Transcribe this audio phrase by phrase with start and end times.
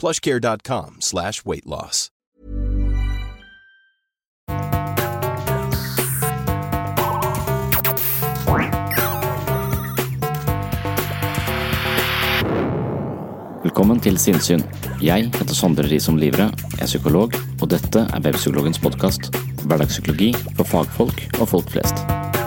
[0.00, 2.08] plushcare.com slash weight loss.
[13.60, 14.64] Velkommen til Sinnsyn.
[15.04, 16.48] Jeg heter Sondre Risom Livre,
[16.80, 19.30] er psykolog, og dette er Webpsykologens podkast.
[19.66, 22.39] Hverdagspsykologi for fagfolk og folk flest.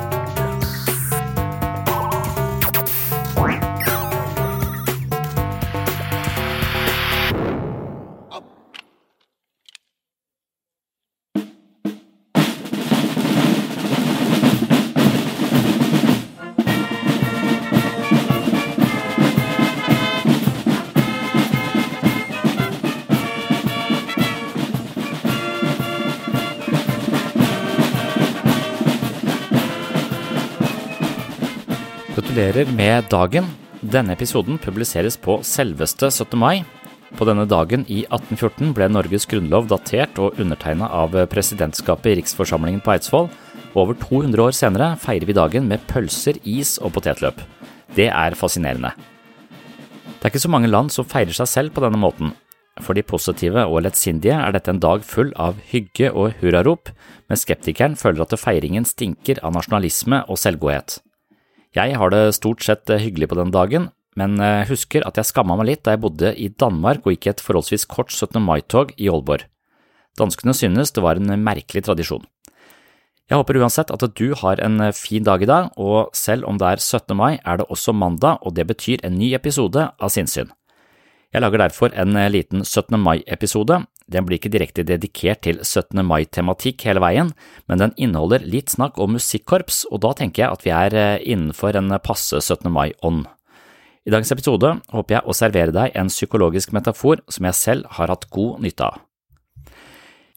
[32.33, 33.45] Gratulerer med dagen.
[33.93, 36.33] Denne episoden publiseres på selveste 17.
[36.41, 36.63] mai.
[37.13, 42.81] På denne dagen i 1814 ble Norges grunnlov datert og undertegna av presidentskapet i riksforsamlingen
[42.81, 43.29] på Eidsvoll.
[43.77, 47.37] Over 200 år senere feirer vi dagen med pølser, is og potetløp.
[47.93, 48.95] Det er fascinerende.
[50.17, 52.33] Det er ikke så mange land som feirer seg selv på denne måten.
[52.81, 56.89] For de positive og lettsindige er dette en dag full av hygge og hurrarop,
[57.29, 61.03] men skeptikeren føler at feiringen stinker av nasjonalisme og selvgodhet.
[61.73, 63.87] Jeg har det stort sett hyggelig på den dagen,
[64.19, 64.37] men
[64.69, 67.87] husker at jeg skamma meg litt da jeg bodde i Danmark og gikk et forholdsvis
[67.89, 68.37] kort 17.
[68.45, 69.47] mai-tog i Aalborg.
[70.19, 72.21] Danskene synes det var en merkelig tradisjon.
[73.31, 76.67] Jeg håper uansett at du har en fin dag i dag, og selv om det
[76.75, 77.15] er 17.
[77.17, 80.51] mai, er det også mandag, og det betyr en ny episode av Sinnsyn.
[81.33, 82.99] Jeg lager derfor en liten 17.
[83.01, 83.79] mai-episode.
[84.11, 86.01] Den blir ikke direkte dedikert til 17.
[86.05, 87.31] mai-tematikk hele veien,
[87.67, 91.79] men den inneholder litt snakk om musikkorps, og da tenker jeg at vi er innenfor
[91.79, 92.69] en passe 17.
[92.73, 93.25] mai-ånd.
[94.03, 98.11] I dagens episode håper jeg å servere deg en psykologisk metafor som jeg selv har
[98.11, 99.03] hatt god nytte av.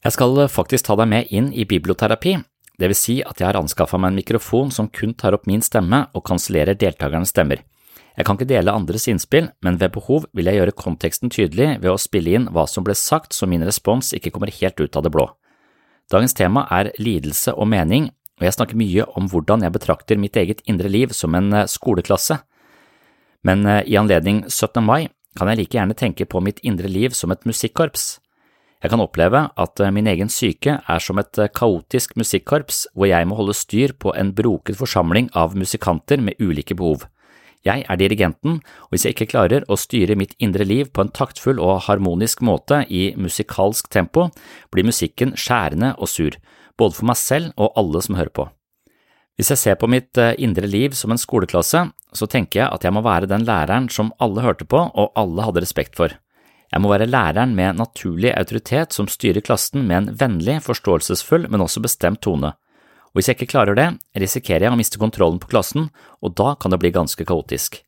[0.06, 2.36] Jeg skal faktisk ta deg med inn i biblioterapi,
[2.76, 5.64] det vil si at jeg har anskaffa meg en mikrofon som kun tar opp min
[5.64, 7.62] stemme og kansellerer deltakernes stemmer.
[8.16, 11.90] Jeg kan ikke dele andres innspill, men ved behov vil jeg gjøre konteksten tydelig ved
[11.92, 15.04] å spille inn hva som ble sagt så min respons ikke kommer helt ut av
[15.04, 15.26] det blå.
[16.12, 20.36] Dagens tema er lidelse og mening, og jeg snakker mye om hvordan jeg betrakter mitt
[20.36, 22.38] eget indre liv som en skoleklasse.
[23.44, 24.80] Men i anledning 17.
[24.84, 28.16] mai kan jeg like gjerne tenke på mitt indre liv som et musikkorps.
[28.80, 33.36] Jeg kan oppleve at min egen syke er som et kaotisk musikkorps hvor jeg må
[33.36, 37.04] holde styr på en broket forsamling av musikanter med ulike behov.
[37.66, 41.10] Jeg er dirigenten, og hvis jeg ikke klarer å styre mitt indre liv på en
[41.10, 44.28] taktfull og harmonisk måte i musikalsk tempo,
[44.70, 46.36] blir musikken skjærende og sur,
[46.78, 48.46] både for meg selv og alle som hører på.
[49.36, 51.82] Hvis jeg ser på mitt indre liv som en skoleklasse,
[52.16, 55.44] så tenker jeg at jeg må være den læreren som alle hørte på og alle
[55.44, 56.14] hadde respekt for.
[56.72, 61.62] Jeg må være læreren med naturlig autoritet som styrer klassen med en vennlig, forståelsesfull, men
[61.62, 62.54] også bestemt tone
[63.16, 63.84] og hvis jeg ikke klarer det,
[64.20, 65.86] risikerer jeg å miste kontrollen på klassen,
[66.20, 67.78] og da kan det bli ganske kaotisk.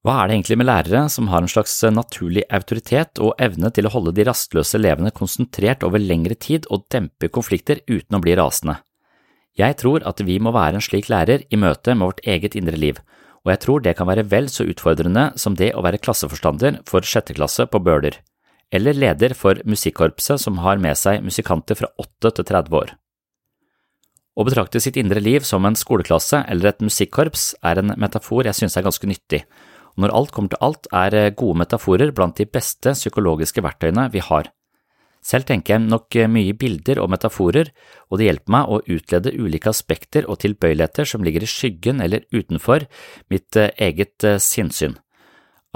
[0.00, 3.84] Hva er det egentlig med lærere som har en slags naturlig autoritet og evne til
[3.84, 8.38] å holde de rastløse elevene konsentrert over lengre tid og dempe konflikter uten å bli
[8.40, 8.78] rasende?
[9.60, 12.80] Jeg tror at vi må være en slik lærer i møte med vårt eget indre
[12.80, 13.04] liv,
[13.44, 17.04] og jeg tror det kan være vel så utfordrende som det å være klasseforstander for
[17.04, 18.22] sjette klasse på Bøler.
[18.72, 22.96] eller leder for musikkorpset som har med seg musikanter fra 8 til 30 år.
[24.36, 28.58] Å betrakte sitt indre liv som en skoleklasse eller et musikkorps er en metafor jeg
[28.58, 29.46] synes er ganske nyttig,
[29.96, 34.20] og når alt kommer til alt er gode metaforer blant de beste psykologiske verktøyene vi
[34.20, 34.50] har.
[35.24, 37.72] Selv tenker jeg nok mye bilder og metaforer,
[38.12, 42.28] og det hjelper meg å utlede ulike aspekter og tilbøyeligheter som ligger i skyggen eller
[42.30, 42.84] utenfor
[43.32, 44.94] mitt eget sinnssyn.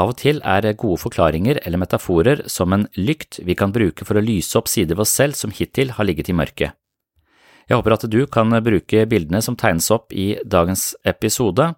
[0.01, 4.21] Av og til er gode forklaringer eller metaforer som en lykt vi kan bruke for
[4.21, 6.80] å lyse opp sider ved oss selv som hittil har ligget i mørket.
[7.71, 11.69] Jeg håper at du kan bruke bildene som tegnes opp i dagens episode,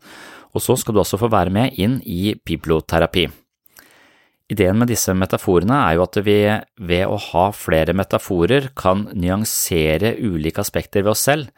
[0.52, 3.26] og så skal du også få være med inn i biblioterapi.
[4.52, 6.38] Ideen med disse metaforene er jo at vi
[6.88, 11.52] ved å ha flere metaforer kan nyansere ulike aspekter ved oss selv,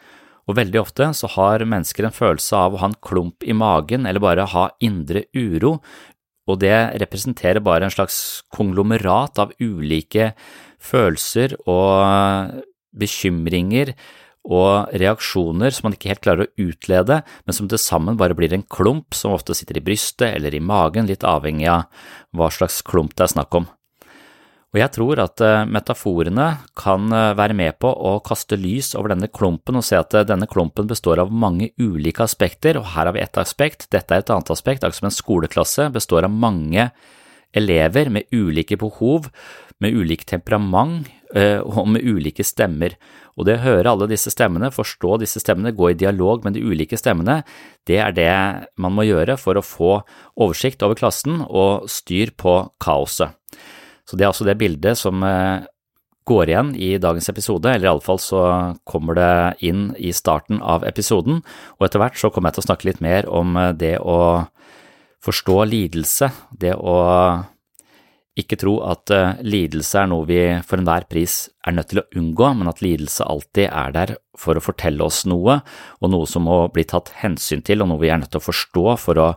[0.51, 4.03] og veldig ofte så har mennesker en følelse av å ha en klump i magen
[4.03, 5.77] eller bare ha indre uro,
[6.51, 8.19] og det representerer bare en slags
[8.53, 10.33] konglomerat av ulike
[10.83, 12.61] følelser og
[12.99, 13.95] bekymringer
[14.45, 18.53] og reaksjoner som man ikke helt klarer å utlede, men som til sammen bare blir
[18.53, 21.89] en klump som ofte sitter i brystet eller i magen, litt avhengig av
[22.37, 23.71] hva slags klump det er snakk om.
[24.75, 29.13] Og jeg tror at eh, metaforene kan eh, være med på å kaste lys over
[29.13, 33.07] denne klumpen og se at eh, denne klumpen består av mange ulike aspekter, og her
[33.07, 36.35] har vi ett aspekt, dette er et annet aspekt, akkurat som en skoleklasse består av
[36.35, 36.89] mange
[37.55, 39.31] elever med ulike behov,
[39.79, 42.95] med ulik temperament og med ulike stemmer.
[43.35, 46.63] Og det å høre alle disse stemmene, forstå disse stemmene, gå i dialog med de
[46.63, 47.41] ulike stemmene,
[47.89, 48.35] det er det
[48.79, 49.93] man må gjøre for å få
[50.39, 53.35] oversikt over klassen og styr på kaoset.
[54.07, 55.65] Så det er altså det bildet som eh,
[56.29, 58.43] går igjen i dagens episode, eller iallfall så
[58.89, 59.33] kommer det
[59.67, 61.43] inn i starten av episoden,
[61.79, 64.21] og etter hvert så kommer jeg til å snakke litt mer om eh, det å
[65.25, 66.97] forstå lidelse, det å
[68.39, 72.07] ikke tro at uh, lidelse er noe vi for enhver pris er nødt til å
[72.19, 75.61] unngå, men at lidelse alltid er der for å fortelle oss noe,
[76.03, 78.49] og noe som må bli tatt hensyn til, og noe vi er nødt til å
[78.49, 79.29] forstå for å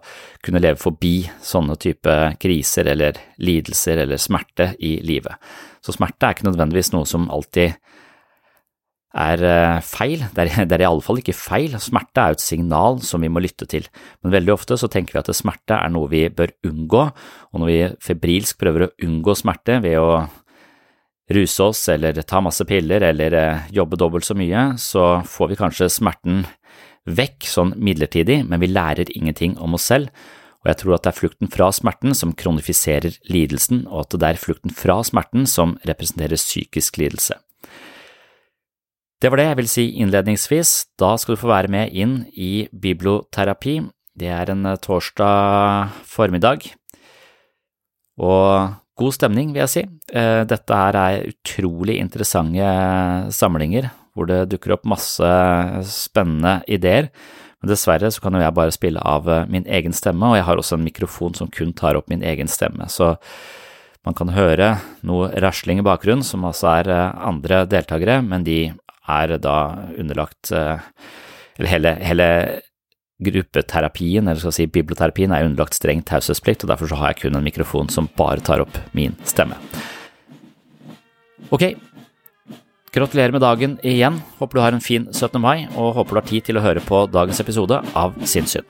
[0.45, 5.38] kunne leve forbi sånne type kriser eller lidelser eller smerte i livet.
[5.85, 7.77] Så smerte er ikke nødvendigvis noe som alltid
[9.18, 10.24] er eh, feil.
[10.34, 11.78] Det er, det er fall ikke feil.
[11.81, 13.88] Smerte er jo et signal som vi må lytte til,
[14.22, 17.06] men veldig ofte så tenker vi at smerte er noe vi bør unngå,
[17.52, 20.12] og når vi febrilsk prøver å unngå smerte ved å
[21.34, 25.60] ruse oss eller ta masse piller eller eh, jobbe dobbelt så mye, så får vi
[25.60, 26.46] kanskje smerten
[27.08, 30.12] vekk sånn midlertidig, men vi lærer ingenting om oss selv.
[30.64, 34.31] Og jeg tror at det er flukten fra smerten som kronifiserer lidelsen, og at det
[34.31, 37.38] er flukten fra smerten som representerer psykisk lidelse.
[39.18, 40.72] Det var det jeg vil si innledningsvis.
[41.02, 43.80] Da skal du få være med inn i biblioterapi.
[44.18, 46.68] Det er en eh, torsdag formiddag,
[48.18, 49.84] og god stemning, vil jeg si.
[50.14, 52.69] Eh, dette her er utrolig interessante
[53.34, 55.34] samlinger hvor det dukker opp masse
[55.86, 57.12] spennende ideer.
[57.62, 60.48] Men dessverre så kan jo jeg bare spille av eh, min egen stemme, og jeg
[60.50, 62.90] har også en mikrofon som kun tar opp min egen stemme.
[62.90, 63.16] Så
[64.06, 64.75] man kan høre
[65.06, 68.60] noe rasling i bakgrunnen, som altså er andre deltakere, men de
[69.07, 69.57] er da
[69.98, 70.80] underlagt eh,
[71.57, 72.27] Eller hele, hele
[73.18, 77.39] gruppeterapien, eller skal si biblioterapien, er underlagt streng taushetsplikt, og derfor så har jeg kun
[77.39, 79.57] en mikrofon som bare tar opp min stemme.
[81.50, 81.71] Ok,
[82.94, 84.21] gratulerer med dagen igjen.
[84.37, 85.42] Håper du har en fin 17.
[85.42, 88.68] mai, og håper du har tid til å høre på dagens episode av Sinnssyn.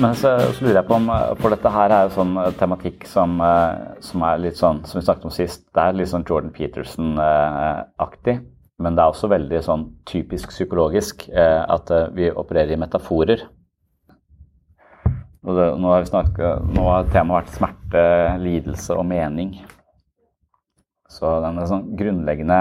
[0.00, 1.08] Men så, så, lurer jeg på om
[1.40, 5.00] For dette her er jo sånn eh, tematikk som, eh, som, er litt sånn Som
[5.00, 8.38] vi snakket om sist, det er litt sånn Jordan Peterson-aktig.
[8.82, 13.46] Men det er også veldig sånn typisk psykologisk eh, at vi opererer i metaforer.
[15.46, 18.02] Og det, nå, har vi snakket, nå har temaet vært smerte,
[18.42, 19.54] lidelse og mening.
[21.08, 22.60] Så denne sånn grunnleggende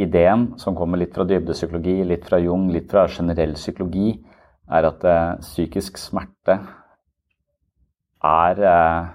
[0.00, 4.14] ideen som kommer litt fra dybdepsykologi, litt fra Jung, litt fra generell psykologi,
[4.68, 6.58] er at eh, psykisk smerte
[8.24, 9.10] er eh,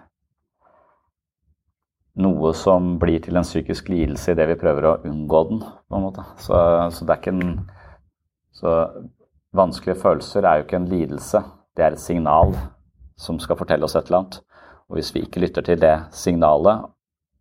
[2.23, 5.63] noe som blir til en psykisk lidelse idet vi prøver å unngå den.
[5.63, 6.25] på en måte.
[6.37, 6.55] Så,
[6.91, 7.67] så, en
[8.53, 8.69] Så
[9.53, 11.43] vanskelige følelser er jo ikke en lidelse,
[11.75, 12.53] det er et signal
[13.17, 14.41] som skal fortelle oss et eller annet.
[14.89, 16.85] Og hvis vi ikke lytter til det signalet,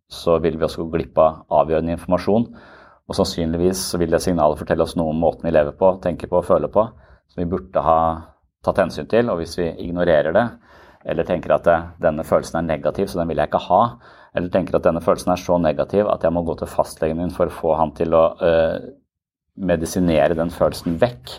[0.09, 2.47] så vil vi også gå glipp av avgjørende informasjon.
[3.07, 6.39] Og sannsynligvis vil det signalet fortelle oss noe om måten vi lever på, tenker på
[6.39, 6.87] og føler på
[7.33, 7.99] som vi burde ha
[8.63, 9.31] tatt hensyn til.
[9.33, 10.47] Og hvis vi ignorerer det,
[11.03, 11.67] eller tenker at
[12.01, 13.81] denne følelsen er negativ, så den vil jeg ikke ha,
[14.33, 17.33] eller tenker at denne følelsen er så negativ at jeg må gå til fastlegen min
[17.33, 18.77] for å få han til å øh,
[19.67, 21.33] medisinere den følelsen vekk,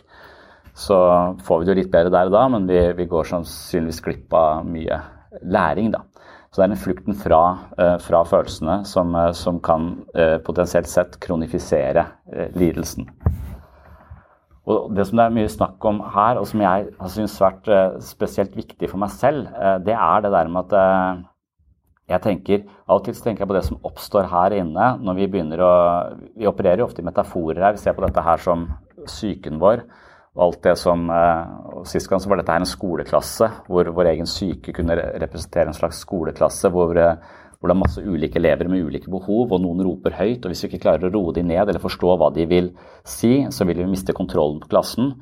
[0.78, 0.98] så
[1.46, 4.34] får vi det jo litt bedre der og da, men vi, vi går sannsynligvis glipp
[4.38, 5.00] av mye
[5.42, 6.04] læring, da.
[6.50, 7.40] Så det er den flukten fra,
[7.82, 12.06] øh, fra følelsene som, som kan øh, potensielt sett kronifisere
[12.54, 13.08] lidelsen.
[14.64, 17.68] Og Det som det er mye snakk om her, og som jeg har syntes vært
[18.00, 19.50] spesielt viktig for meg selv,
[19.84, 21.24] det er det der med at
[22.08, 25.74] jeg tenker, Alltid tenker jeg på det som oppstår her inne når vi begynner å
[26.36, 27.76] Vi opererer jo ofte i metaforer her.
[27.76, 28.66] Vi ser på dette her som
[29.06, 29.86] psyken vår.
[30.34, 34.10] Og alt det som, og Sist gang så var dette her en skoleklasse hvor vår
[34.12, 36.68] egen syke kunne representere en slags skoleklasse.
[36.74, 36.98] hvor,
[37.64, 40.44] hvor det er masse ulike elever med ulike behov, og noen roper høyt.
[40.44, 42.74] og Hvis vi ikke klarer å roe de ned eller forstå hva de vil
[43.08, 45.14] si, så vil vi miste kontrollen på klassen.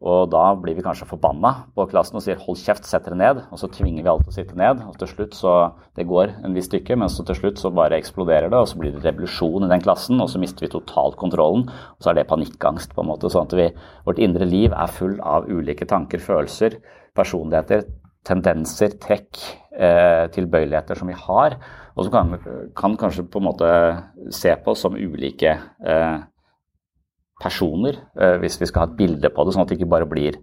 [0.00, 3.42] Og da blir vi kanskje forbanna på klassen og sier 'hold kjeft, sett dere ned'.
[3.50, 4.86] Og så tvinger vi alle til å sitte ned.
[4.86, 7.98] Og til slutt så Det går en viss stykke, men så til slutt så bare
[7.98, 11.16] eksploderer det, og så blir det revolusjon i den klassen, og så mister vi totalt
[11.16, 11.68] kontrollen.
[11.68, 13.28] Og så er det panikkangst, på en måte.
[13.28, 13.74] Sånn at vi,
[14.06, 16.80] vårt indre liv er full av ulike tanker, følelser,
[17.14, 17.84] personligheter,
[18.26, 19.38] tendenser, trekk,
[19.72, 21.56] eh, tilbøyeligheter som vi har,
[21.96, 22.34] og som kan,
[22.76, 23.70] kan, kanskje på en måte
[24.34, 26.18] se på som ulike eh,
[27.40, 30.08] personer, eh, hvis vi skal ha et bilde på det, sånn at det ikke bare
[30.08, 30.38] blir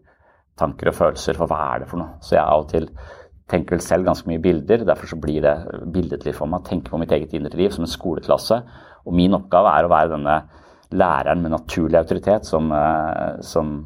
[0.58, 1.38] tanker og følelser.
[1.38, 2.18] For hva er det for noe?
[2.26, 2.90] Så jeg av og til
[3.48, 4.84] tenker vel selv ganske mye bilder.
[4.88, 5.56] Derfor så blir det
[5.94, 8.58] billedlig for meg Tenker på mitt eget indre liv som en skoleklasse.
[9.06, 10.40] Og min oppgave er å være denne
[10.98, 12.74] læreren med naturlig autoritet som,
[13.46, 13.78] som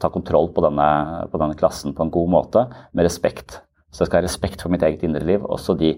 [0.00, 0.88] tar kontroll på denne,
[1.32, 3.60] på denne, klassen på en god måte, med respekt.
[3.90, 5.44] Så jeg skal ha respekt for mitt eget indre liv.
[5.44, 5.96] Også de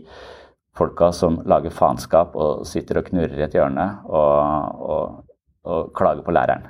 [0.77, 5.27] folka som lager faenskap og sitter og knurrer i et hjørne og, og
[5.67, 6.67] og klager på læreren.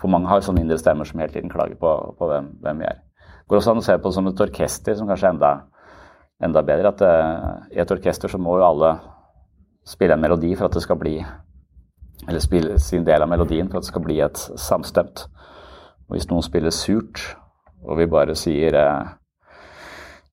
[0.00, 2.88] For mange har sånne indre stemmer som hele tiden klager på, på hvem, hvem, vi
[2.88, 3.00] er.
[3.44, 5.50] Det går også an å se på det som et orkester, som kanskje er enda,
[6.48, 6.92] enda bedre.
[6.94, 8.94] At uh, I et orkester så må jo alle
[9.84, 11.18] spille en melodi for at det skal bli
[12.28, 15.26] Eller spille sin del av melodien for at det skal bli et samstemt.
[16.08, 17.20] Og hvis noen spiller surt,
[17.84, 19.10] og vi bare sier eh,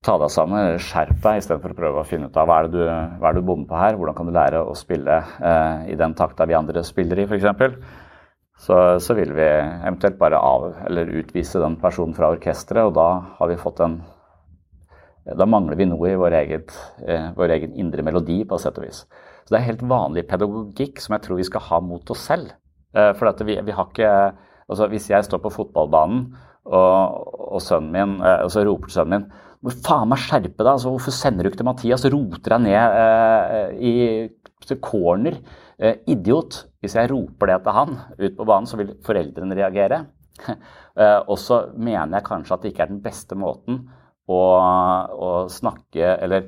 [0.02, 2.80] ta deg sammen, skjerp deg, istedenfor å prøve å finne ut av hva er det
[2.80, 2.86] du,
[3.22, 6.16] hva det du bommer på her, hvordan kan du lære å spille eh, i den
[6.18, 7.76] takta vi andre spiller i, f.eks.
[8.62, 13.08] Så, så vil vi eventuelt bare av, eller utvise den personen fra orkesteret, og da
[13.40, 14.02] har vi fått en
[15.22, 16.72] Da mangler vi noe i vår, eget,
[17.06, 19.04] eh, vår egen indre melodi, på sett og vis.
[19.52, 22.54] Så det er helt vanlig pedagogikk som jeg tror vi skal ha mot oss selv.
[22.96, 24.14] Eh, for vi, vi har ikke
[24.72, 26.30] Altså, hvis jeg står på fotballbanen,
[26.72, 27.26] og,
[27.58, 29.26] og sønnen min, eh, og så roper sønnen min
[29.60, 30.70] hvor faen meg skjerpe deg.
[30.72, 32.06] Altså, hvorfor sender du ikke til Mathias?
[32.14, 33.74] Roter deg ned eh,
[34.72, 35.42] i corner.
[35.76, 36.62] Eh, idiot.
[36.80, 40.06] Hvis jeg roper det til han ut på banen, så vil foreldrene reagere.
[40.48, 43.84] eh, og så mener jeg kanskje at det ikke er den beste måten
[44.32, 44.42] å,
[45.12, 46.48] å snakke eller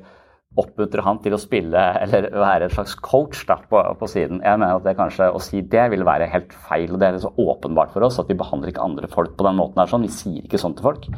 [0.60, 4.40] oppmuntre han til å spille eller være en slags coach da, på, på, siden.
[4.44, 6.92] Jeg mener at det kanskje Å si det vil være helt feil.
[6.92, 9.58] og Det er så åpenbart for oss at vi behandler ikke andre folk på den
[9.58, 9.82] måten.
[9.82, 10.06] her sånn.
[10.06, 11.08] Vi sier ikke sånn til folk.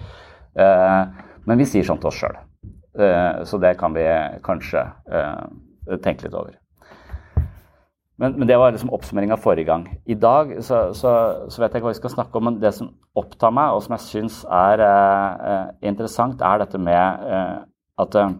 [0.56, 1.02] Eh,
[1.46, 2.38] men vi sier sånn til oss sjøl.
[2.96, 4.06] Eh, så det kan vi
[4.46, 6.56] kanskje eh, tenke litt over.
[8.16, 9.84] Men, men det var liksom oppsummeringa forrige gang.
[10.08, 11.10] I dag så, så,
[11.52, 13.84] så, vet jeg ikke hva vi skal snakke om, men det som opptar meg, og
[13.84, 17.58] som jeg syns er eh, interessant, er dette med eh,
[18.00, 18.38] at eh,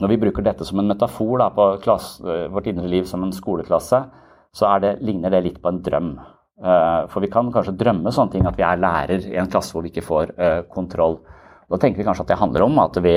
[0.00, 3.24] når vi bruker dette som en metafor da, på klasse, eh, vårt indre liv som
[3.24, 4.02] en skoleklasse,
[4.52, 6.12] så det, ligner det litt på en drøm.
[7.08, 9.80] for vi kan kanskje drømme sånne ting at vi er lærer i en klasse hvor
[9.80, 10.32] vi ikke får
[10.68, 11.14] kontroll.
[11.70, 13.14] Da tenker vi kanskje at det handler om at vi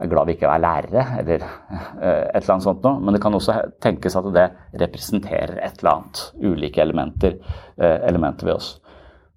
[0.00, 3.00] er glad vi ikke er lærere, eller eh, et eller annet sånt noe.
[3.04, 4.46] Men det kan også tenkes at det
[4.82, 7.36] representerer et eller annet, ulike elementer,
[7.76, 8.70] eh, elementer ved oss.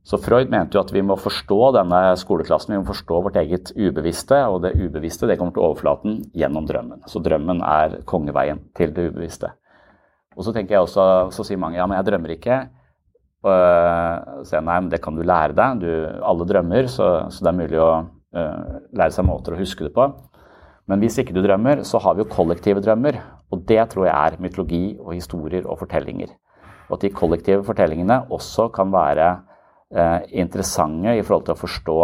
[0.04, 3.72] Så Freud mente jo at vi må forstå denne skoleklassen, vi må forstå vårt eget
[3.72, 7.06] ubevisste, og det ubevisste det kommer til overflaten gjennom drømmen.
[7.08, 9.54] Så drømmen er kongeveien til det ubevisste.
[10.36, 12.58] Og så tenker jeg også, så sier mange ja, men jeg drømmer ikke.
[13.44, 15.84] Og så nei, men det kan du lære deg.
[15.84, 15.90] Du,
[16.26, 19.94] alle drømmer, så, så det er mulig å uh, lære seg måter å huske det
[19.96, 20.08] på.
[20.92, 23.22] Men hvis ikke du drømmer, så har vi jo kollektive drømmer.
[23.54, 26.34] Og det tror jeg er mytologi og historier og fortellinger.
[26.90, 29.30] Og at de kollektive fortellingene også kan være
[29.96, 31.98] eh, interessante i forhold til å forstå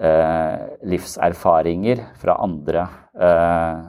[0.00, 0.62] eh,
[0.92, 3.82] livserfaringer fra andre eh,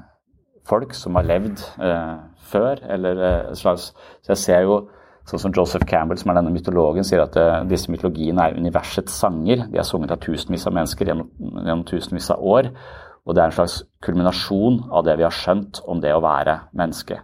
[0.68, 2.18] folk som har levd eh,
[2.52, 2.84] før.
[2.96, 4.84] Eller eh, slags Så jeg ser jo
[5.24, 9.16] Sånn som Joseph Campbell, som er denne mytologen, sier at uh, disse mytologiene er universets
[9.24, 9.62] sanger.
[9.72, 12.68] De er sunget av tusenvis av mennesker gjennom, gjennom, tusenvis av år.
[13.24, 16.58] Og det er en slags kulminasjon av det vi har skjønt om det å være
[16.76, 17.22] menneske.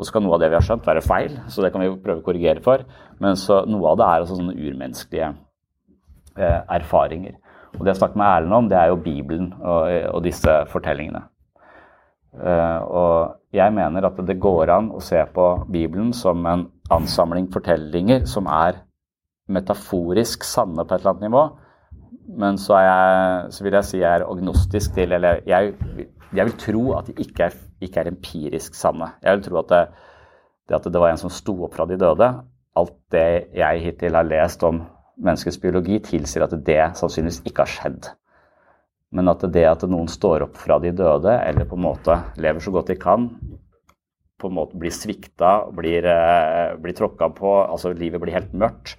[0.00, 1.90] Og så kan noe av det vi har skjønt, være feil, så det kan vi
[2.00, 2.86] prøve å korrigere for.
[3.20, 5.28] Men så, noe av det er altså sånne urmenneskelige
[6.40, 7.36] eh, erfaringer.
[7.76, 11.26] Og det jeg snakker med Erlend om, det er jo Bibelen og, og disse fortellingene.
[12.40, 17.50] Eh, og jeg mener at det går an å se på Bibelen som en ansamling
[17.52, 18.80] fortellinger som er
[19.50, 21.44] metaforisk sanne på et eller annet nivå.
[22.40, 25.72] Men så, jeg, så vil jeg si jeg er agnostisk til Eller jeg,
[26.36, 29.12] jeg vil tro at de ikke er, ikke er, empirisk sanne.
[29.24, 29.82] Jeg vil tro at det,
[30.68, 32.30] det, at det var en som sto opp fra de døde
[32.78, 34.84] Alt det jeg hittil har lest om
[35.20, 38.10] menneskets biologi, tilsier at det sannsynligvis ikke har skjedd.
[39.10, 42.62] Men at det at noen står opp fra de døde, eller på en måte lever
[42.62, 43.26] så godt de kan,
[44.40, 48.94] på en måte blir svikta, blir, eh, blir tråkka på, altså livet blir helt mørkt,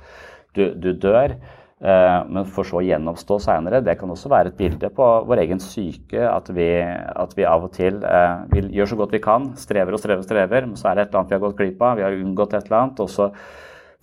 [0.54, 1.38] du, du dør,
[1.82, 5.62] men for så å gjenoppstå seinere, det kan også være et bilde på vår egen
[5.64, 6.22] syke.
[6.30, 9.98] At vi, at vi av og til eh, vi gjør så godt vi kan, strever
[9.98, 11.82] og strever og strever, men så er det et eller annet vi har gått glipp
[11.82, 13.32] av, vi har unngått et eller annet, og så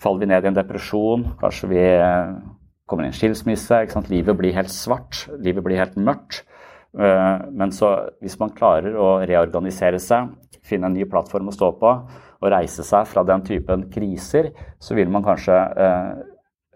[0.03, 1.85] faller vi ned i en depresjon, kanskje vi
[2.89, 3.83] kommer i en skilsmisse.
[4.09, 6.43] Livet blir helt svart, livet blir helt mørkt.
[6.99, 7.93] Eh, men så,
[8.25, 10.33] hvis man klarer å reorganisere seg,
[10.67, 11.93] finne en ny plattform å stå på
[12.39, 16.11] og reise seg fra den typen kriser, så vil man kanskje eh,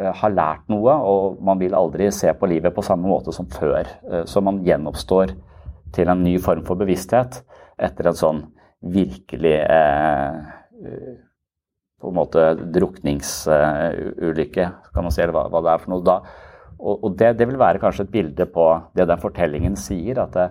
[0.01, 3.49] eh, ha lært noe, og man vil aldri se på livet på samme måte som
[3.51, 3.89] før.
[4.09, 5.35] Eh, så man gjenoppstår
[5.93, 7.43] til en ny form for bevissthet
[7.83, 8.43] etter en sånn
[8.83, 10.39] virkelig eh,
[12.03, 16.03] på en måte drukningsulykke, kan man si, eller hva, det er for noe.
[16.07, 16.17] Da,
[16.83, 18.67] og, det, det, vil være kanskje et bilde på
[18.99, 20.19] det den fortellingen sier.
[20.25, 20.49] At det,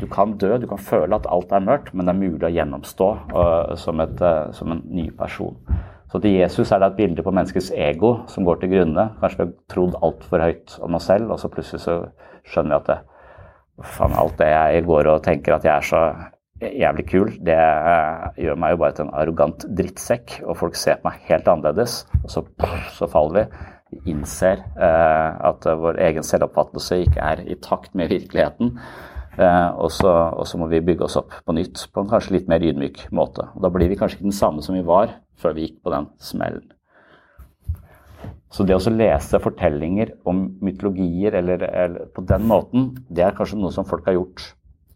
[0.00, 2.52] du kan dø, du kan føle at alt er mørkt, men det er mulig å
[2.52, 4.20] gjennomstå uh, som, et,
[4.56, 5.56] som, en ny person.
[6.12, 9.06] Så til Jesus er det et bilde på menneskets ego som går til grunne.
[9.22, 11.94] Kanskje vi har trodd altfor høyt om oss selv, og så plutselig så
[12.44, 12.98] skjønner vi at det,
[13.94, 16.02] faen, alt det jeg går og tenker at jeg er så
[16.60, 17.32] jævlig kul.
[17.40, 21.24] Det eh, gjør meg jo bare til en arrogant drittsekk, og folk ser på meg
[21.30, 22.02] helt annerledes.
[22.20, 22.44] Og så,
[22.92, 23.70] så faller vi.
[23.92, 28.76] Vi innser eh, at vår egen selvoppfattelse ikke er i takt med virkeligheten.
[29.40, 32.64] Eh, og, så, må vi bygge oss opp på nytt på en kanskje litt mer
[32.64, 33.48] ydmyk måte.
[33.56, 35.92] Og da blir vi kanskje ikke den samme som vi var før vi gikk på
[35.94, 36.66] den smellen.
[38.52, 43.56] Så det å lese fortellinger om mytologier eller, eller på den måten, det er kanskje
[43.56, 44.50] noe som folk har gjort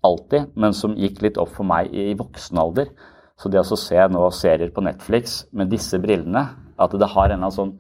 [0.05, 2.93] alltid, men som gikk litt opp for meg i voksen alder.
[3.41, 6.45] Så det å se nå serier på Netflix med disse brillene,
[6.77, 7.73] at det har en sånn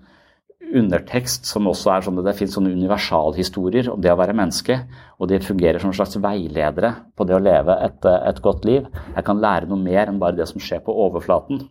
[0.74, 4.78] undertekst som også er sånn at det finnes sånne universalhistorier om det å være menneske,
[5.20, 8.86] og de fungerer som en slags veiledere på det å leve et, et godt liv.
[9.14, 11.64] Jeg kan lære noe mer enn bare det som skjer på overflaten.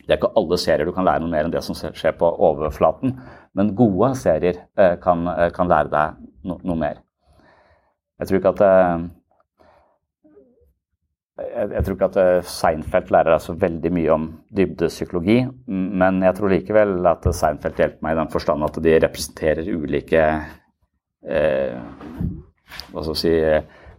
[0.00, 2.28] Det er ikke alle serier du kan lære noe mer enn det som skjer på
[2.48, 3.16] overflaten,
[3.56, 7.00] men gode serier eh, kan, eh, kan lære deg no, noe mer.
[8.20, 9.08] Jeg tror ikke at eh,
[11.40, 15.38] jeg, jeg, tror ikke at eh, Seinfeld lærer deg så veldig mye om dybdepsykologi,
[15.70, 20.24] men jeg tror likevel at Seinfeld hjelper meg i den forstand at de representerer ulike
[21.26, 21.76] eh,
[22.90, 23.34] hva skal si,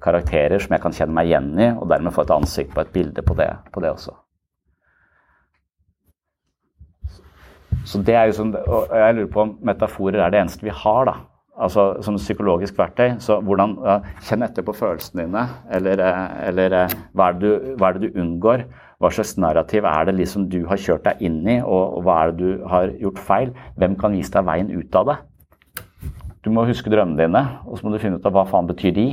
[0.01, 2.93] karakterer som jeg kan kjenne meg igjen i, og dermed få et ansikt på et
[2.93, 4.15] bilde på det, på det også.
[7.88, 10.73] Så det er jo sånn, og Jeg lurer på om metaforer er det eneste vi
[10.73, 11.06] har.
[11.10, 11.15] da
[11.62, 13.17] altså som psykologisk verktøy.
[13.24, 13.76] Så hvordan
[14.26, 15.43] Kjenn etter på følelsene dine.
[15.74, 18.65] Eller, eh, eller eh, hva, er du, hva, er det du, unngår?
[19.02, 22.32] Hva slags narrativ er det liksom du har kjørt deg inn i, og hva er
[22.32, 23.54] det du har gjort feil?
[23.82, 25.17] Hvem kan vise deg veien ut av det?
[26.45, 28.93] Du må huske drømmene dine, og så må du finne ut av hva faen betyr
[28.97, 29.08] de.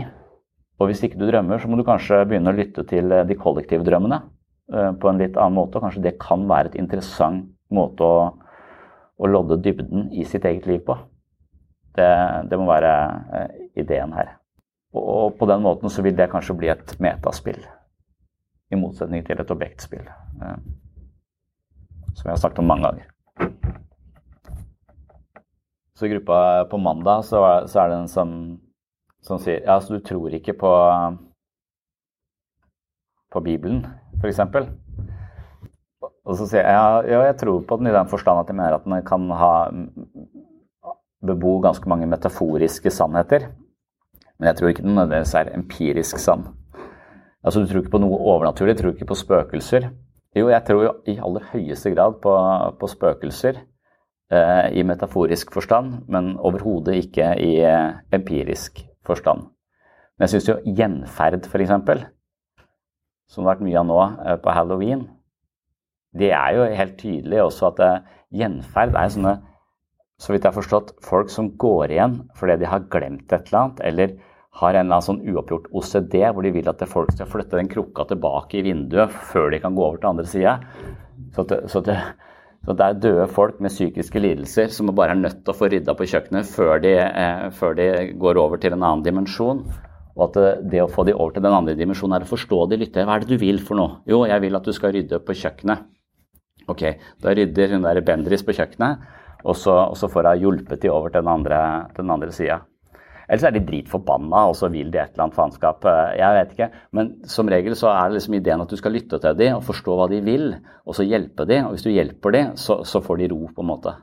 [0.78, 3.38] Og hvis ikke du drømmer, så må du kanskje begynne å lytte til eh, de
[3.38, 4.24] kollektive drømmene
[4.68, 5.78] på en litt annen måte.
[5.78, 8.26] Og kanskje det kan være et interessant måte å,
[9.16, 10.98] å lodde dybden i sitt eget liv på.
[11.98, 12.10] Det,
[12.50, 12.92] det må være
[13.34, 14.36] eh, ideen her.
[14.94, 17.60] Og, på den måten så vil det kanskje bli et metaspill.
[18.70, 20.06] I motsetning til et objektspill.
[20.42, 20.58] Eh,
[22.14, 23.14] som jeg har snakket om mange ganger.
[25.98, 28.32] Så i gruppa på mandag så, er det en som,
[29.24, 30.72] som sier Ja, så du tror ikke på,
[33.34, 33.82] på Bibelen,
[34.20, 34.38] f.eks.?
[36.28, 38.76] Og så sier jeg ja, jeg tror på den i den forstand at jeg mener
[38.76, 39.52] at den kan ha
[41.26, 43.48] bebo ganske mange metaforiske sannheter.
[44.38, 46.46] Men jeg tror ikke den nødvendigvis er empirisk sann.
[47.44, 49.90] Altså, Du tror ikke på noe overnaturlig, du tror ikke på spøkelser.
[50.36, 52.32] Jo, jeg tror jo i aller høyeste grad på,
[52.80, 53.58] på spøkelser
[54.30, 59.48] eh, i metaforisk forstand, men overhodet ikke i eh, empirisk forstand.
[60.18, 62.04] Men jeg syns jo gjenferd, f.eks.,
[63.28, 65.06] som det har vært mye av nå eh, på halloween,
[66.18, 67.98] det er jo helt tydelig også at eh,
[68.40, 69.34] gjenferd er sånne
[70.18, 73.60] så vidt jeg har forstått, folk som går igjen fordi de har glemt et eller
[73.60, 74.16] annet, eller
[74.58, 77.70] har en eller annen sånn uoppgjort OCD, hvor de vil at folk skal flytte den
[77.70, 80.56] krukka tilbake i vinduet før de kan gå over til andre sida.
[81.36, 85.54] Så, så, så, det er døde folk med psykiske lidelser som bare er nødt til
[85.54, 87.86] å få rydda på kjøkkenet før de, eh, før de,
[88.18, 89.62] går over til en annen dimensjon.
[90.18, 92.64] Og at det, det, å få de over til den andre dimensjonen er å forstå
[92.72, 93.06] de lytter.
[93.06, 94.00] Hva er det du vil for noe?
[94.10, 95.86] Jo, jeg vil at du skal rydde på kjøkkenet.
[96.68, 96.82] Ok,
[97.22, 99.06] da rydder hun der Bendris på kjøkkenet,
[99.44, 101.60] og så, og så får hun hjulpet de over til den andre,
[101.94, 102.62] til andre sida.
[103.28, 105.84] Ellers er de dritforbanna, og så vil de et eller annet faenskap.
[105.84, 106.68] Eh, jeg vet ikke.
[106.96, 109.66] Men som regel så er det liksom ideen at du skal lytte til dem og
[109.68, 110.52] forstå hva de vil,
[110.88, 111.68] og så hjelpe dem.
[111.68, 113.94] Og hvis du hjelper dem, så, så får de ro, på en måte.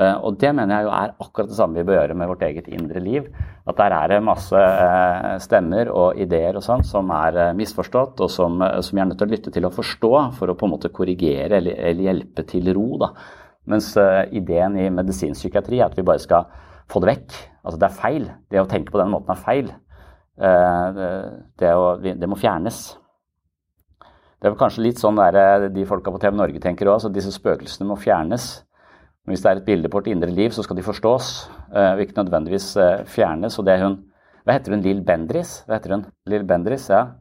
[0.00, 2.48] Eh, og det mener jeg jo er akkurat det samme vi bør gjøre med vårt
[2.48, 3.28] eget indre liv.
[3.68, 8.32] At der er det masse eh, stemmer og ideer og sånn som er misforstått, og
[8.32, 10.78] som, som vi er nødt til å lytte til og forstå for å på en
[10.78, 12.88] måte korrigere eller, eller hjelpe til ro.
[13.04, 13.12] da.
[13.70, 16.50] Mens ideen i medisinpsykiatri er at vi bare skal
[16.90, 17.36] få det vekk.
[17.64, 18.26] Altså det er feil.
[18.52, 19.70] Det å tenke på den måten er feil.
[20.34, 21.00] Eh,
[21.60, 22.82] det, å, det må fjernes.
[24.42, 27.06] Det er kanskje litt sånn der, eh, de folka på TV Norge tenker òg.
[27.14, 28.48] Disse spøkelsene må fjernes.
[29.24, 31.28] Men hvis det er et bilde på vårt indre liv, så skal de forstås.
[31.72, 32.74] Uh, ikke nødvendigvis
[33.08, 33.56] fjernes.
[33.56, 34.02] Og det hun
[34.44, 34.82] Hva heter hun?
[34.84, 35.62] Lill Bendris?
[35.64, 36.02] Hva heter hun?
[36.28, 37.14] Lill Bendris, ja.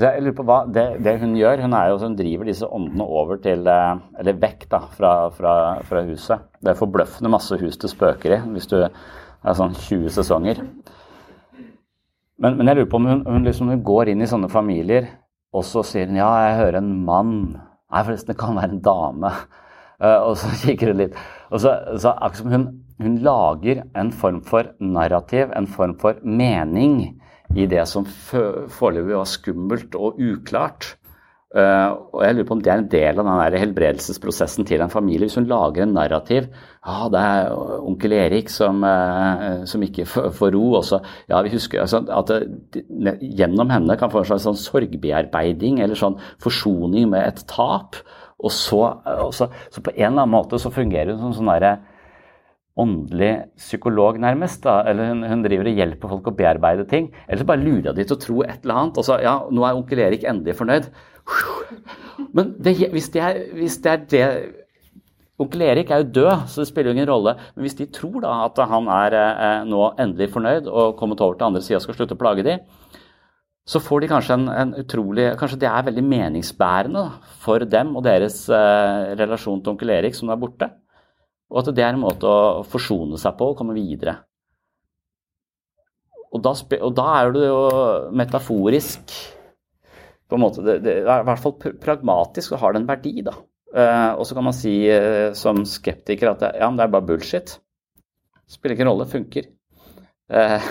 [0.00, 3.04] Jeg lurer på hva det, det, hun gjør Hun er jo, hun driver disse åndene
[3.04, 6.46] over til Eller vekk da, fra, fra, fra huset.
[6.64, 8.40] Det er forbløffende masse hus til spøker i.
[8.54, 10.62] hvis du er sånn 20 sesonger.
[12.40, 15.10] Men, men jeg lurer på om hun, hun, liksom, hun, går inn i sånne familier,
[15.52, 17.34] og så sier hun ja, jeg hører en mann.
[17.92, 19.32] Nei, forresten, det kan være en dame.
[20.02, 21.18] Uh, og så kikker hun litt.
[21.52, 22.14] Og så, så
[22.48, 22.70] hun,
[23.02, 27.20] hun lager en form for narrativ, en form for mening
[27.58, 30.94] i det som foreløpig var skummelt og uklart.
[31.52, 34.92] Uh, og jeg lurer på om det er en del av den helbredelsesprosessen til en
[34.92, 35.26] familie.
[35.26, 37.50] Hvis hun lager en narrativ ja, ah, det er
[37.84, 40.64] onkel Erik som, uh, som ikke får ro.
[40.80, 41.02] Også.
[41.28, 42.32] Ja, vi husker altså, at
[42.72, 48.00] det, gjennom henne kan få en slags sånn sorgbearbeiding eller sånn forsoning med et tap.
[48.42, 48.80] Og så,
[49.20, 51.76] og så, så på en eller annen måte så fungerer hun som sånn derre
[52.78, 54.62] åndelig psykolog, nærmest.
[54.64, 57.10] da, eller hun, hun, driver og hjelper folk å bearbeide ting.
[57.26, 58.98] Eller så bare lurer de til å tro et eller annet.
[58.98, 60.88] og så, ja, Nå er onkel Erik endelig fornøyd.
[62.36, 64.24] Men det, hvis, det er, hvis, det er, det
[65.42, 67.34] Onkel Erik er jo død, så det spiller jo ingen rolle.
[67.54, 71.38] Men hvis de tror da at han er eh, nå endelig fornøyd og kommet over
[71.38, 72.62] til andre sida og skal slutte å plage dem,
[73.68, 77.92] så får de kanskje en, en, utrolig Kanskje det er veldig meningsbærende da, for dem
[77.94, 80.68] og deres eh, relasjon til onkel Erik som er borte.
[81.52, 84.16] Og at det er en måte å forsone seg på og komme videre.
[86.32, 87.62] Og da, og da er det jo
[88.16, 89.12] metaforisk
[90.32, 93.18] på en måte, det, det, er i hvert fall pragmatisk og har det en verdi.
[93.26, 93.34] da.
[93.72, 96.94] Uh, og så kan man si uh, som skeptiker at det, ja, men det er
[96.94, 97.58] bare bullshit.
[98.48, 99.50] Spiller ikke en rolle, funker.
[100.32, 100.64] Uh,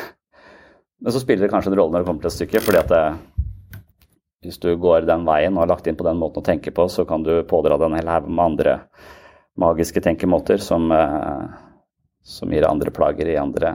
[1.01, 2.89] men så spiller det kanskje en rolle når det kommer til et stykke, fordi at
[2.89, 3.03] det,
[4.45, 6.87] hvis du går den veien og har lagt inn på den måten å tenke på,
[6.89, 8.75] så kan du pådra deg en hel haug med andre
[9.59, 10.87] magiske tenkemåter som,
[12.23, 13.73] som gir andre plager i andre,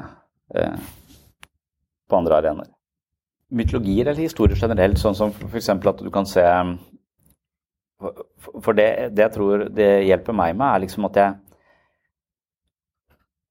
[0.49, 2.71] på andre arenaer
[3.49, 5.71] mytologier eller historier generelt, sånn som f.eks.
[5.71, 6.45] at du kan se
[7.97, 11.37] For det, det, jeg tror det hjelper meg med, er liksom at jeg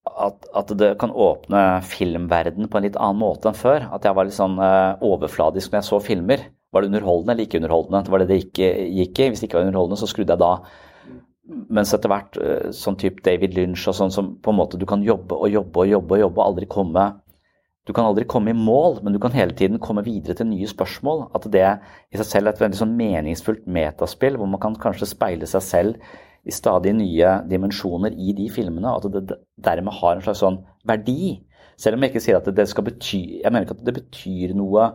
[0.05, 3.87] at, at, det kan åpne filmverden på en litt annen måte enn før.
[3.91, 4.53] At jeg var litt sånn
[5.03, 6.43] overfladisk når jeg så filmer.
[6.71, 8.03] Var det underholdende eller ikke underholdende?
[8.05, 9.27] Det var det det ikke gikk i.
[9.31, 10.51] Hvis det ikke var underholdende, så skrudde jeg da.
[11.45, 14.87] Mens etter hvert uh, sånn type David Lynch og sånn som på en måte du
[14.89, 17.05] kan jobbe og jobbe og jobbe og jobbe og aldri komme
[17.85, 20.67] du kan aldri komme i mål, men du kan hele tiden komme videre til nye
[20.69, 21.27] spørsmål.
[21.37, 21.65] At det
[22.09, 25.61] i seg selv er et veldig sånn meningsfullt metaspill, hvor man kan kanskje speile seg
[25.61, 28.89] selv i stadig nye dimensjoner i de filmene.
[28.89, 31.35] At det dermed har en slags sånn verdi.
[31.77, 34.53] Selv om jeg ikke sier at det skal bety Jeg mener ikke at det betyr
[34.55, 34.85] noe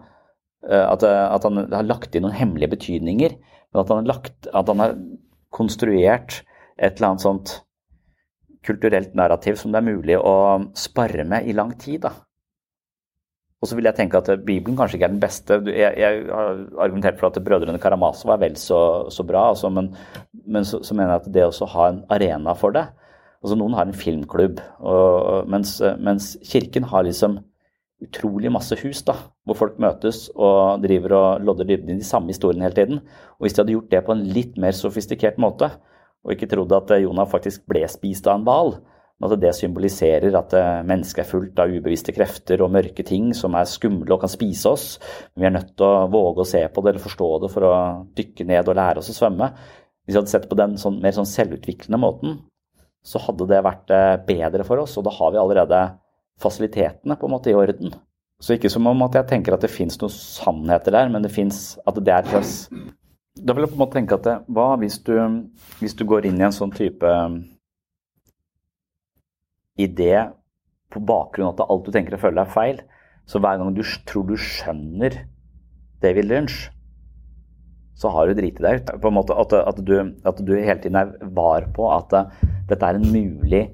[0.65, 3.35] eh, at, at han har lagt inn noen hemmelige betydninger,
[3.71, 4.97] men at han har, lagt, at han har
[5.55, 6.41] konstruert
[6.79, 7.55] et eller annet sånt
[8.67, 10.35] kulturelt narrativ som det er mulig å
[10.77, 12.05] spare med i lang tid.
[12.05, 12.13] da.
[13.61, 15.59] Og så vil jeg tenke at Bibelen kanskje ikke er den beste.
[15.69, 18.81] Jeg, jeg har argumentert for at Brødrene Karamazov er vel så,
[19.13, 19.93] så bra, altså, men,
[20.47, 22.87] men så, så, mener jeg at det også ha en arena for det
[23.41, 27.39] altså Noen har en filmklubb, og, mens, mens, Kirken har liksom
[28.05, 32.33] utrolig masse hus da, hvor folk møtes og driver og lodder dybden i de samme
[32.33, 33.03] historiene hele tiden.
[33.39, 35.71] Og Hvis de hadde gjort det på en litt mer sofistikert måte,
[36.25, 38.75] og ikke trodd at Jonah faktisk ble spist av en hval,
[39.21, 43.57] at det symboliserer at eh, mennesket er fullt av ubevisste krefter og mørke ting som
[43.59, 44.87] er skumle og kan spise oss.
[45.35, 47.69] Men vi er nødt til å våge å se på det eller forstå det for
[47.69, 47.75] å
[48.17, 49.51] dykke ned og lære oss å svømme.
[50.07, 52.39] Hvis vi hadde sett på den sånn, mer sånn selvutviklende måten,
[53.05, 54.97] så hadde det vært eh, bedre for oss.
[54.97, 55.83] Og da har vi allerede
[56.41, 57.95] fasilitetene på en måte i orden.
[58.41, 61.33] så ikke som om at jeg tenker at det fins noen sannheter der, men det
[61.33, 62.71] fins at det er slags
[63.41, 65.15] Da vil jeg på en måte tenke at det, hva hvis du,
[65.79, 67.39] hvis du går inn i en sånn type um,
[69.79, 70.29] idé
[70.91, 72.83] på bakgrunn av at alt du tenker og føler er feil,
[73.25, 75.23] så hver gang du tror du skjønner
[76.03, 76.59] David Lynch,
[77.95, 78.93] så har du driti deg ut.
[79.01, 79.95] På en måte at, at, du,
[80.27, 82.35] at du hele tiden er var på at uh,
[82.69, 83.69] dette er en mulig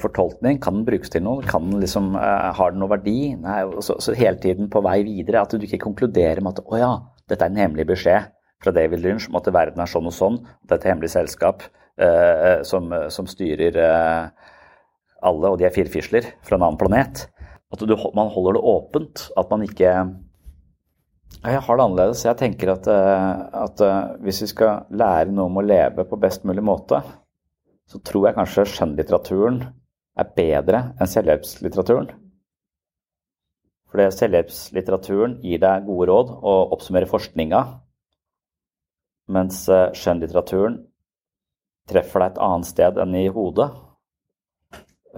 [0.00, 0.58] fortolkning.
[0.62, 1.44] Kan den brukes til noe?
[1.46, 3.34] Kan den liksom, uh, Har den noe verdi?
[3.40, 5.44] Nei, så, så, hele tiden på vei videre.
[5.44, 6.92] At du ikke konkluderer med at å ja,
[7.30, 8.30] dette er en hemmelig beskjed
[8.62, 10.38] fra David Lynch om at verden er sånn og sånn.
[10.64, 11.66] At det er et hemmelig selskap
[12.62, 17.24] som, som, styrer alle, og de er firfisler fra en annen planet.
[17.74, 19.24] At du, man holder det åpent.
[19.38, 19.96] At man ikke
[21.44, 22.24] jeg har det annerledes.
[22.26, 26.18] Jeg tenker at, eh, at, eh, hvis vi skal lære noe om å leve på
[26.18, 27.02] best mulig måte,
[27.88, 29.62] så tror jeg kanskje skjønnlitteraturen
[30.18, 32.10] er bedre enn selvhjelpslitteraturen.
[33.88, 37.62] Fordi selvhjelpslitteraturen gir deg gode råd og oppsummerer forskninga,
[39.32, 40.82] mens eh, skjønnlitteraturen
[41.88, 43.70] treffer deg et annet sted enn i hodet.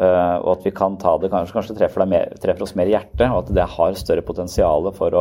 [0.01, 3.27] og at vi kan ta det Kanskje, kanskje treffer, mer, treffer oss mer i hjertet,
[3.27, 5.17] og at det har større potensial for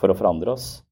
[0.00, 0.83] for å forandre oss.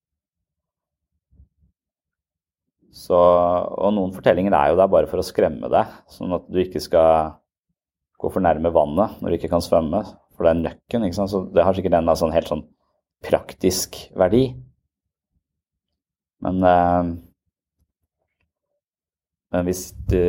[2.92, 6.58] Så, og noen fortellinger er jo der bare for å skremme deg, sånn at du
[6.60, 7.38] ikke skal
[8.20, 10.04] gå for nærme vannet når du ikke kan svømme.
[10.36, 11.06] For det er nøkken.
[11.06, 11.32] ikke sant?
[11.32, 12.66] Så det har sikkert en sånn helt sånn
[13.24, 14.44] praktisk verdi.
[16.42, 17.10] Men, eh,
[19.54, 20.22] men hvis, du,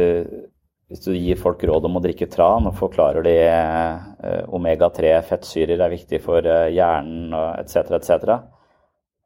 [0.87, 5.81] hvis, du, gir folk råd om å drikke tran og forklarer de eh, omega-3 fettsyrer
[5.81, 8.37] er viktig for eh, hjernen etc., etc.,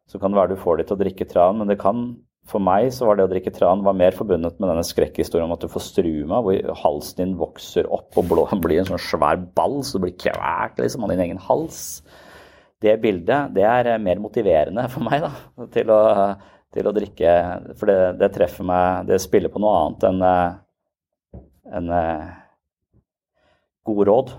[0.08, 2.06] så kan det være du får de til å drikke tran, men det kan
[2.48, 5.56] for meg så var det å drikke tran var mer forbundet med denne skrekkhistorien om
[5.58, 9.42] at du får struma, hvor halsen din vokser opp og blå, blir en sånn svær
[9.58, 11.82] ball, så du blir kvært liksom, av din egen hals.
[12.84, 15.32] Det bildet det er mer motiverende for meg da,
[15.74, 16.02] til å,
[16.76, 17.34] til å drikke.
[17.80, 20.60] For det, det, treffer meg Det spiller på noe annet enn en,
[21.82, 21.92] en,
[23.88, 24.32] gode råd.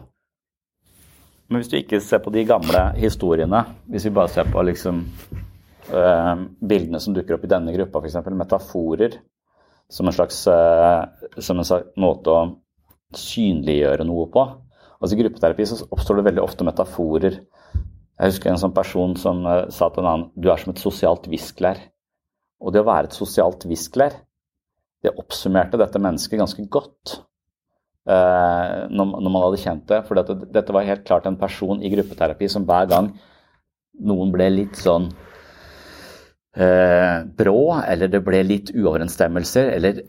[1.48, 5.02] Men hvis du ikke ser på de gamle historiene, hvis vi bare ser på liksom
[5.08, 5.47] Eh,
[5.88, 8.18] bildene som dukker opp i denne gruppa, f.eks.
[8.36, 9.18] metaforer
[9.88, 11.04] som en, slags, eh,
[11.38, 12.40] som en måte å
[13.16, 14.44] synliggjøre noe på.
[14.98, 17.38] Altså I gruppeterapi så oppstår det veldig ofte metaforer.
[18.18, 20.82] Jeg husker en sånn person som uh, sa til en annen du er som et
[20.82, 21.80] sosialt visklær.
[22.58, 24.16] Og det å være et sosialt visklær,
[25.06, 27.20] det oppsummerte dette mennesket ganske godt
[28.08, 29.98] når, man hadde kjent det.
[30.08, 33.10] For dette, dette var helt klart en person i gruppeterapi som hver gang
[34.08, 35.10] noen ble litt sånn
[36.56, 40.00] eh, brå, eller det ble litt uoverensstemmelser, eller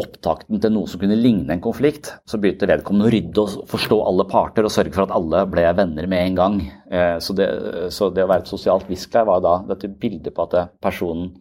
[0.00, 3.98] opptakten til noe som kunne ligne en konflikt, så begynte vedkommende å rydde og forstå
[4.08, 6.60] alle parter og sørge for at alle ble venner med en gang.
[6.88, 7.48] Eh, så, det,
[7.92, 11.34] så, det, å være et sosialt viskelær var da dette bildet på at personen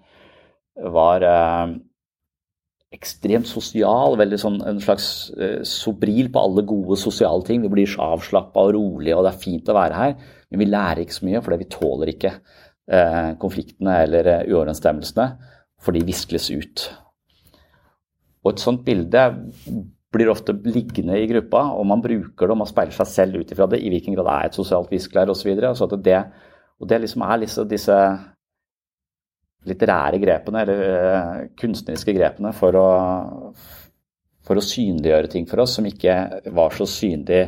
[0.92, 1.78] var eh,
[2.92, 5.06] ekstremt sosial, veldig sånn en slags
[5.40, 7.64] eh, sobril på alle gode sosiale ting.
[7.64, 10.18] Vi blir avslappa og rolige, og det er fint å være her,
[10.52, 12.36] men vi lærer ikke så mye, for vi tåler ikke
[13.42, 15.28] konfliktene eller eh, uoverensstemmelsene,
[15.82, 16.86] for de viskles ut.
[18.42, 19.26] Og et sånt bilde
[20.12, 23.54] blir ofte liggende i gruppa, og man bruker det og man speiler seg selv ut
[23.54, 23.80] ifra det.
[23.80, 25.54] I hvilken grad det er et sosialt viskelær osv.
[25.56, 26.20] Og det,
[26.82, 27.98] og det liksom er liksom disse
[29.70, 32.90] litterære grepene, eller uh, kunstneriske grepene, for å,
[34.48, 36.18] for å synliggjøre ting for oss som ikke
[36.52, 37.44] var så synlig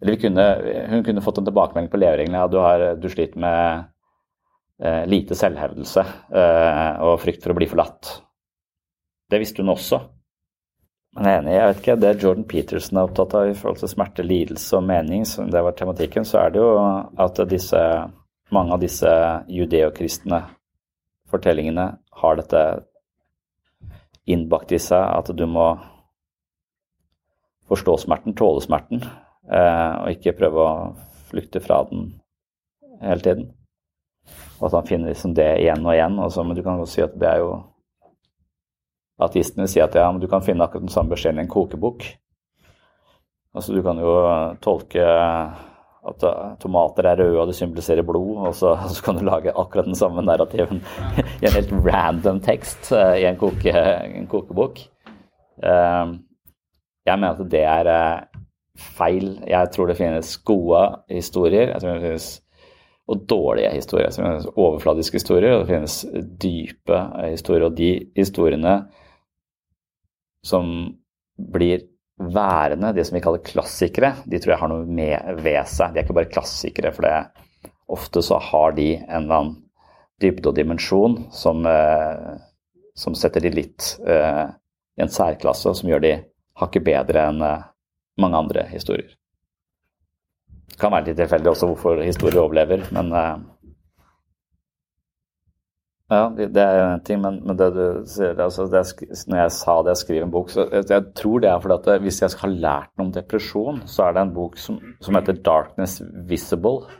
[0.00, 0.44] Eller kunne,
[0.88, 2.38] hun kunne fått en tilbakemelding på levereglene.
[2.40, 3.82] Ja, du, har, du sliter med eh,
[5.10, 8.14] lite selvhevdelse eh, og frykt for å bli forlatt.
[9.30, 10.00] Det visste hun også.
[11.16, 13.80] Men jeg er enig, jeg vet ikke, det Jordan Peterson er opptatt av i forhold
[13.80, 16.70] til smerte, lidelse og mening, som det var tematikken, så er det jo
[17.24, 17.80] at disse,
[18.54, 19.10] mange av disse
[19.50, 20.44] judeokristne
[21.30, 21.86] fortellingene
[22.22, 22.62] har dette
[24.30, 25.72] innbakt i seg, at du må
[27.70, 29.02] forstå smerten, tåle smerten,
[29.50, 30.74] eh, og ikke prøve å
[31.30, 32.12] flykte fra den
[33.02, 33.50] hele tiden.
[34.60, 36.18] Og at han finner liksom det igjen og igjen.
[36.20, 37.52] Og men du kan godt si at det er jo
[39.20, 42.06] Ateistene sier at ja, men du kan finne akkurat den samme beskjeden i en kokebok.
[43.52, 44.14] Altså Du kan jo
[44.64, 46.24] tolke at
[46.62, 49.98] tomater er røde og det symboliserer blod, og så, så, kan du lage akkurat den
[49.98, 50.80] samme narrativen
[51.42, 54.80] i en helt random tekst uh, i en, koke, en kokebok.
[55.60, 56.16] Uh,
[57.04, 58.44] jeg mener at det er uh,
[58.96, 59.34] feil.
[59.48, 61.74] Jeg tror det finnes gode historier.
[61.74, 62.30] Jeg tror det finnes
[63.10, 64.10] og dårlige historier.
[64.12, 65.96] Det finnes overfladiske historier, og det finnes
[66.42, 67.66] dype historier.
[67.66, 68.74] Og de historiene
[70.46, 70.68] som
[71.50, 71.86] blir
[72.20, 75.94] værende, de som vi kaller klassikere, de tror jeg har noe med ved seg.
[75.94, 79.58] De er ikke bare klassikere, for det, ofte så har de en eller annen
[80.20, 82.36] dybde og dimensjon som, eh,
[82.94, 84.46] som setter de litt eh,
[85.00, 86.12] i en særklasse, og som gjør de
[86.60, 87.64] hakket bedre enn eh,
[88.20, 89.16] mange andre historier.
[90.80, 93.34] Kan være litt tilfeldig også hvorfor historier overlever, men eh,
[96.10, 98.82] ja, det er en ting, men, men det du sier altså det,
[99.30, 101.76] Når jeg sa det jeg skriver en bok, så jeg, jeg tror det er fordi
[101.76, 104.80] at hvis jeg skal ha lært noe om depresjon, så er det en bok som,
[105.04, 106.90] som heter 'Darkness Visible',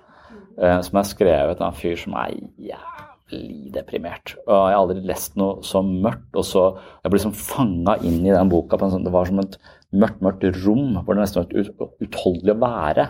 [0.62, 2.38] eh, som er skrevet av en fyr som er
[2.70, 4.36] jævlig deprimert.
[4.46, 6.30] Og jeg har aldri lest noe så mørkt.
[6.34, 6.64] og så,
[7.02, 8.76] Jeg ble liksom fanga inn i den boka.
[8.76, 9.58] på en sånn, Det var som et
[9.92, 13.08] mørkt, mørkt rom hvor det nesten var ut, utholdelig å være.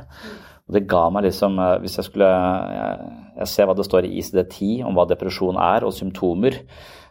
[0.71, 4.07] Og det ga meg liksom eh, Hvis jeg skulle jeg, jeg ser hva det står
[4.07, 6.61] i ICD-10 om hva depresjon er, og symptomer.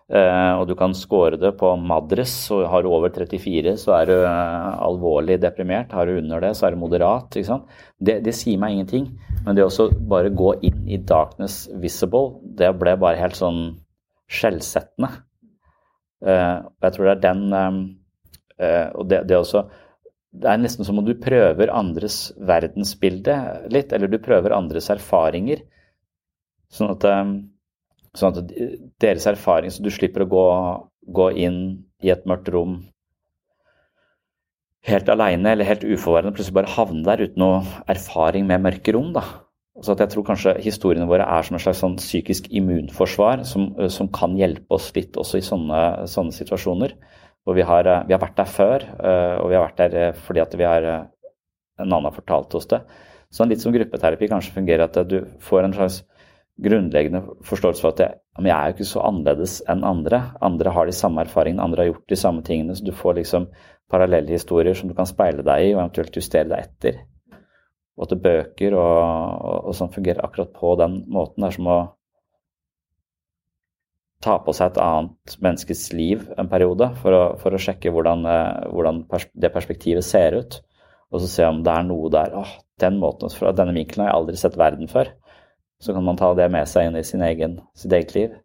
[0.09, 4.07] Eh, og du kan score det på Madres, og har du over 34, så er
[4.07, 5.91] du eh, alvorlig deprimert.
[5.91, 7.35] Har du under det, så er du moderat.
[7.35, 7.75] ikke sant?
[7.99, 9.09] Det, det sier meg ingenting.
[9.43, 13.63] Men det å bare gå inn i darkness visible, det ble bare helt sånn
[14.29, 15.11] skjellsettende.
[16.19, 17.53] Og jeg tror det er den
[18.99, 19.61] Og det, det også
[20.31, 23.35] det er nesten som om du prøver andres verdensbilde
[23.73, 25.63] litt, eller du prøver andres erfaringer.
[26.69, 27.33] Sånn at, eh,
[28.19, 28.53] sånn at
[29.01, 30.47] deres erfaring, så du slipper å gå,
[31.19, 31.59] gå, inn
[32.03, 32.83] i et mørkt rom
[34.87, 37.61] helt aleine eller helt uforvarende, plutselig bare havne der uten noe
[37.91, 39.11] erfaring med mørke rom.
[39.13, 39.23] da.
[39.81, 44.09] Så jeg tror kanskje historiene våre er som et slags sånn psykisk immunforsvar som, som,
[44.11, 46.95] kan hjelpe oss litt også i sånne, sånne situasjoner.
[47.49, 49.95] Og vi har, eh, vi har, vært der før, eh, og vi har vært der
[49.97, 52.83] eh, fordi at vi har en annen har fortalt oss det.
[53.33, 56.03] Så litt som gruppeterapi kanskje fungerer at du får en slags
[56.59, 60.21] grunnleggende forståelse for at jeg, jeg er jo ikke så annerledes enn andre.
[60.43, 62.75] Andre har de samme erfaringene, andre har gjort de samme tingene.
[62.75, 63.47] Så du får liksom
[63.89, 66.99] parallelle historier som du kan speile deg i, og eventuelt justere deg etter.
[67.99, 71.41] Og at bøker og, og, og sånn fungerer akkurat på den måten.
[71.41, 71.79] Det er som å
[74.23, 78.25] ta på seg et annet menneskes liv en periode for å, for å sjekke hvordan,
[78.27, 80.59] eh, hvordan pers det perspektivet ser ut.
[81.09, 84.11] Og så se om det er noe der åh, den måten, Fra denne vinkelen har
[84.11, 85.09] jeg aldri sett verden før.
[85.79, 88.35] Så kan man ta det med seg inn i sin egen, sitt eget liv.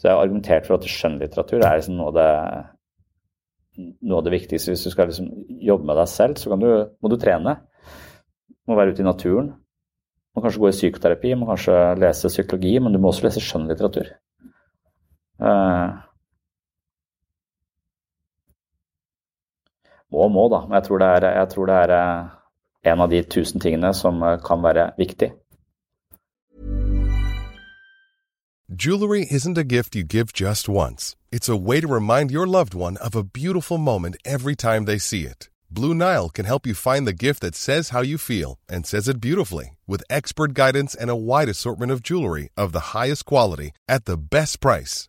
[0.00, 4.32] Så jeg har argumentert for at skjønnlitteratur er liksom noe, av det, noe av det
[4.34, 4.72] viktigste.
[4.72, 5.28] Hvis du skal liksom
[5.62, 7.58] jobbe med deg selv, så du, må du trene.
[8.66, 9.52] Må være ute i naturen.
[10.34, 14.10] Må kanskje gå i psykoterapi, må kanskje lese psykologi, men du må også lese skjønnlitteratur.
[15.40, 15.98] Uh,
[20.12, 20.64] må må, da.
[20.66, 22.28] Men jeg tror det er, jeg tror det er uh,
[22.92, 25.32] en av de tusen tingene som uh, kan være viktig.
[28.76, 31.14] Jewelry isn't a gift you give just once.
[31.30, 34.98] It's a way to remind your loved one of a beautiful moment every time they
[34.98, 35.48] see it.
[35.70, 39.08] Blue Nile can help you find the gift that says how you feel and says
[39.08, 43.72] it beautifully with expert guidance and a wide assortment of jewelry of the highest quality
[43.88, 45.08] at the best price.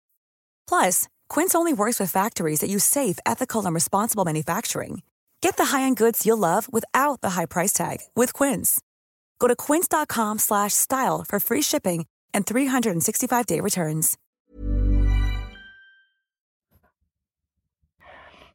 [0.67, 5.03] Plus, Quince only works with factories that use safe, ethical, and responsible manufacturing.
[5.41, 8.81] Get the high-end goods you'll love without the high price tag with Quince.
[9.39, 14.17] Go to quince.com/style for free shipping and 365-day returns.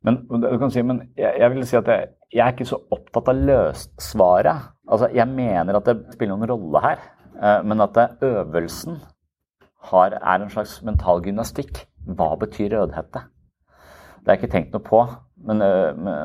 [0.07, 2.79] Men du kan si, men jeg, jeg vil si at jeg, jeg, er ikke så
[2.95, 4.69] opptatt av løssvaret.
[4.87, 7.03] Altså, jeg mener at det spiller noen rolle her,
[7.41, 9.01] eh, men at øvelsen
[9.91, 11.83] har, er en slags mental gymnastikk.
[12.07, 13.25] Hva betyr rødhette?
[13.27, 15.03] Det har jeg ikke tenkt noe på.
[15.47, 15.61] Men,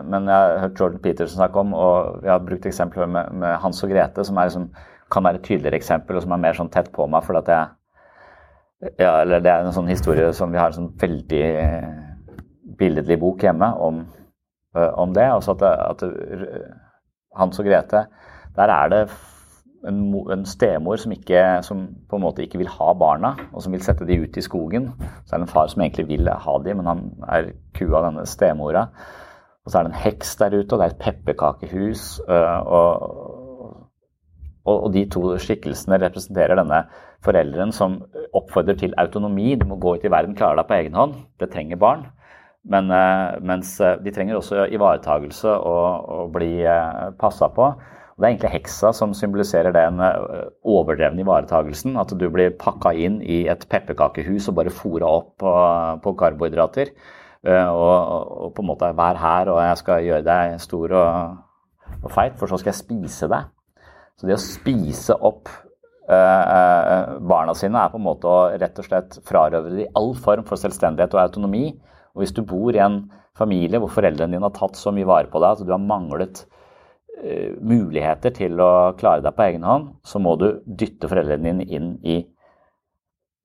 [0.10, 3.58] men jeg har hørt Jordan Peterson snakke om, og vi har brukt eksempler med, med
[3.62, 4.70] Hans og Grete, som liksom,
[5.12, 7.26] kan være et tydeligere eksempel, og som er mer sånn tett på meg.
[7.26, 10.94] for at jeg ja, eller Det er en sånn historie som vi har en sånn
[10.98, 11.44] veldig
[12.80, 14.02] billedlig bok hjemme om
[14.74, 15.28] om det.
[15.28, 16.04] Altså at, at
[17.36, 18.06] Hans og Grete,
[18.56, 19.02] der er det
[19.88, 20.02] en,
[20.34, 23.84] en, stemor som, ikke, som på en måte ikke vil ha barna, og som vil
[23.86, 24.92] sette de ut i skogen.
[25.26, 28.26] Så er det en far som egentlig vil ha de, men han er kua denne
[28.30, 28.88] stemora.
[29.62, 32.20] Og så er det en heks der ute, og det er et pepperkakehus.
[32.28, 33.38] og
[34.70, 36.84] og, de to skikkelsene representerer denne
[37.26, 37.98] forelderen som
[38.38, 39.56] oppfordrer til autonomi.
[39.58, 41.16] Du må gå ut i verden, klare deg på egen hånd.
[41.42, 42.06] Det trenger barn.
[42.70, 46.52] Men, eh, mens eh, de trenger også ivaretagelse og, og bli
[47.18, 47.72] passa på.
[48.12, 50.01] Og det er egentlig heksa som symboliserer den
[50.68, 51.95] overdrevne ivaretagelsen.
[52.01, 55.53] At du blir pakka inn i et pepperkakehus og bare fora opp på,
[56.03, 56.91] på karbohydrater.
[57.41, 57.95] Og,
[58.45, 61.39] og, på en måte vær her, og jeg skal gjøre deg stor og,
[62.03, 63.49] og feit, for så skal jeg spise deg.
[64.20, 65.49] Så det å spise opp
[66.12, 70.45] uh, barna sine er på en måte å rett og slett frarøve dem all form
[70.47, 71.66] for selvstendighet og autonomi.
[72.14, 73.03] Og hvis du bor i en
[73.38, 76.43] familie hvor foreldrene dine har tatt så mye vare på deg at du har manglet
[77.62, 81.92] muligheter til å klare deg på egen hånd, så må du dytte foreldrene dine inn
[82.02, 82.22] i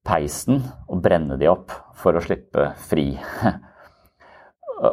[0.07, 3.11] peisen og brenne de opp for å slippe fri.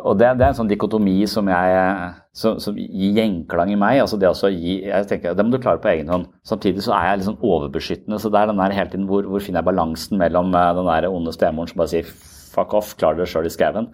[0.08, 4.02] og det, det, er en sånn dikotomi som, jeg, som, som gir gjenklang i meg.
[4.04, 6.30] altså Det også gi, jeg tenker, det må du klare på egen hånd.
[6.48, 8.22] Samtidig så er jeg litt sånn overbeskyttende.
[8.22, 10.92] så det er den der hele tiden hvor, hvor finner jeg balansen mellom eh, den
[10.92, 12.14] der onde stemoren som bare sier
[12.54, 13.88] fuck off, klar dere sjøl i skauen,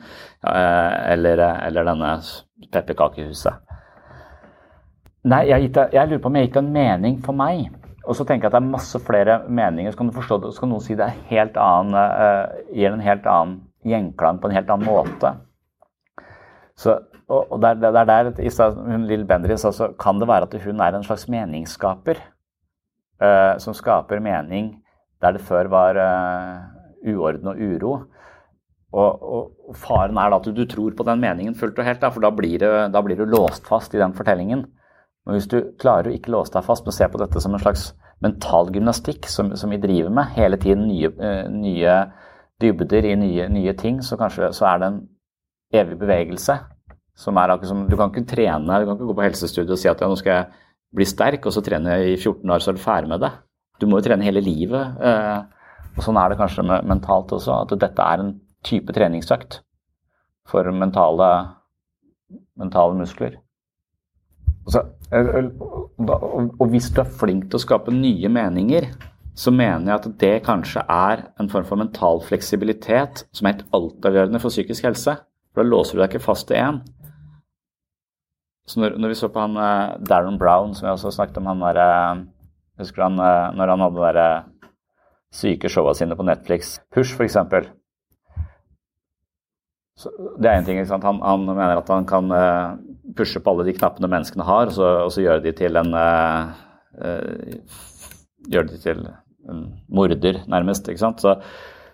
[0.44, 2.16] eh, eller, eller, denne
[2.74, 3.68] pepperkakehuset.
[5.28, 7.67] Nei, jeg, jeg, lurer på om jeg gikk en mening for meg.
[8.07, 9.91] Og så tenker jeg at det er masse flere meninger.
[9.91, 12.95] Så kan du forstå det, så kan noen si det er helt annen, uh, gir
[12.95, 15.34] en helt annen gjenklang på en helt annen måte.
[16.80, 16.95] Så,
[17.28, 20.55] og, og der, der, der, i stedet, hun Lill Bendriss, altså, kan det være at
[20.63, 22.24] hun er en slags meningsskaper.
[23.20, 24.78] Uh, som skaper mening
[25.20, 26.61] der det før var uh,
[27.03, 27.93] uorden og uro.
[28.95, 31.99] Og, og, faren er da at du, du, tror på den meningen fullt og helt,
[32.01, 34.63] da, for da blir, du, da blir, du låst fast i den fortellingen.
[35.30, 37.61] Men hvis du klarer å ikke låse deg fast, men se på dette som en
[37.61, 37.91] slags
[38.25, 41.99] mental gymnastikk som, som vi driver med, hele tiden nye, uh, nye
[42.59, 44.97] dybder i nye, nye ting, så kanskje så er det en
[45.84, 46.57] evig bevegelse.
[47.19, 49.80] Som er akkurat som, Du kan ikke trene, du kan ikke gå på helsestudiet og
[49.80, 50.65] si at ja, nå skal jeg
[50.97, 53.32] bli sterk, og så trene i 14 år, så er du ferdig med det.
[53.80, 54.97] Du må jo trene hele livet.
[54.97, 55.39] Eh,
[55.93, 58.34] og Sånn er det kanskje mentalt også, at dette er en
[58.65, 59.59] type treningsøkt
[60.49, 61.30] for mentale,
[62.59, 63.38] mentale muskler.
[64.65, 68.91] Og Så, og hvis du er flink til å skape nye meninger,
[69.39, 73.76] så mener jeg at det kanskje er en form for mental fleksibilitet som er helt
[73.76, 75.16] altavgjørende for psykisk helse.
[75.53, 76.82] For da låser du deg ikke fast til én.
[78.70, 81.49] Så når, når, vi så på han uh, Darren Brown, som jeg også snakket om,
[81.49, 82.26] han der uh,
[82.80, 84.28] Husker du han uh, når han hadde de
[85.36, 86.78] syke showa sine på Netflix?
[86.93, 87.39] Push, f.eks.
[90.00, 90.80] Det er en ting.
[90.80, 91.00] ikke?
[91.04, 92.32] Han, han, mener at han kan
[93.18, 95.91] pushe på alle de knappene menneskene har, og så, og så gjøre de til en
[98.50, 99.04] Gjøre de til
[99.52, 100.88] en morder, nærmest.
[100.88, 101.22] ikke sant?
[101.22, 101.36] Så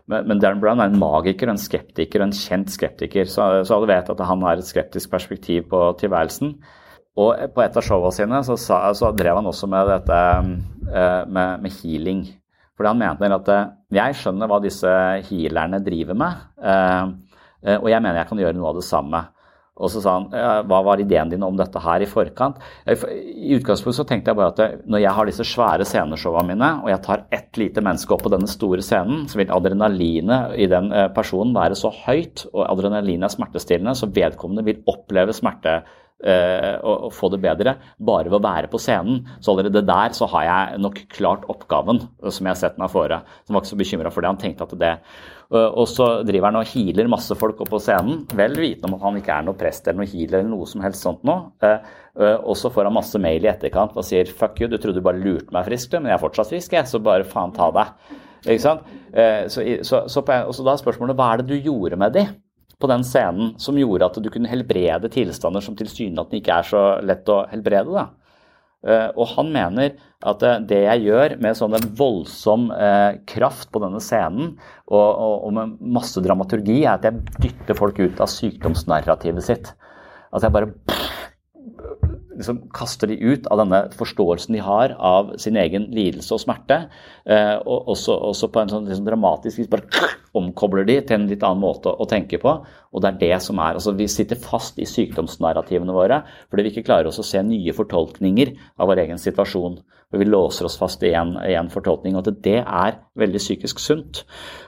[0.05, 3.29] men, men, Darren Brown er en magiker, en skeptiker, en kjent skeptiker.
[3.29, 6.55] Så, så alle vet at han har et skeptisk perspektiv på tilværelsen.
[7.15, 10.17] Og på et av showene sine så, så drev han også med dette
[10.91, 12.25] eh, med, med, healing.
[12.75, 14.91] Fordi han mente at eh, jeg skjønner hva disse
[15.29, 19.21] healerne driver med, eh, og jeg mener jeg kan gjøre noe av det samme.
[19.75, 20.27] Og så sa han
[20.69, 22.61] hva var ideen din om dette her i forkant?
[22.87, 26.91] I utgangspunktet så tenkte jeg bare at når jeg har disse svære sceneshowene mine, og
[26.93, 30.93] jeg tar ett lite menneske opp på denne store scenen, så vil adrenalinet i den
[30.95, 35.81] eh, personen være så høyt, og adrenalinet er smertestillende, så vedkommende vil oppleve smerte
[36.25, 39.19] og, få det bedre bare ved å være på scenen.
[39.43, 43.19] Så allerede der så har jeg nok klart oppgaven som jeg har sett meg fore.
[43.45, 44.31] Han var ikke så bekymra for det.
[44.31, 44.93] Han tenkte at det
[45.53, 48.97] Eh, og så driver han og healer masse folk opp på scenen, vel vitende om
[48.97, 51.51] at han ikke er noe prest eller noe healer eller noe som helst sånt noe.
[51.65, 54.77] Eh, eh, og så får han masse mail i etterkant og sier 'fuck you, du
[54.77, 57.53] trodde du bare lurte meg frisk, men jeg er fortsatt frisk, jeg, så bare faen
[57.53, 57.93] ta deg'.
[58.45, 58.81] Ikke sant?
[59.49, 62.27] Så, så, så, på, så da er spørsmålet hva er det du gjorde med de
[62.79, 66.83] på den scenen som gjorde at du kunne helbrede tilstander som tilsynelatende ikke er så
[67.05, 67.95] lett å helbrede?
[67.95, 68.07] da?
[68.85, 69.95] Eh, og han mener
[70.25, 74.53] at eh, det jeg gjør med sånn en voldsom eh, kraft på denne scenen,
[74.85, 79.71] og, og, og, med masse dramaturgi, er at jeg dytter folk ut av sykdomsnarrativet sitt.
[80.35, 80.69] At jeg bare
[82.37, 86.85] liksom kaster de ut av denne forståelsen de har av sin egen lidelse og smerte.
[87.25, 91.29] Eh, og også, også, på en sånn liksom dramatisk vis bare omkobler de til en
[91.29, 92.57] litt annen måte å, tenke på.
[92.95, 96.73] Og det er det som er, altså Vi sitter fast i sykdomsnarrativene våre fordi vi
[96.73, 99.79] ikke klarer oss å se nye fortolkninger av vår egen situasjon.
[100.13, 102.15] Og vi låser oss fast i en fortolkning.
[102.15, 104.23] Og at det er veldig psykisk sunt.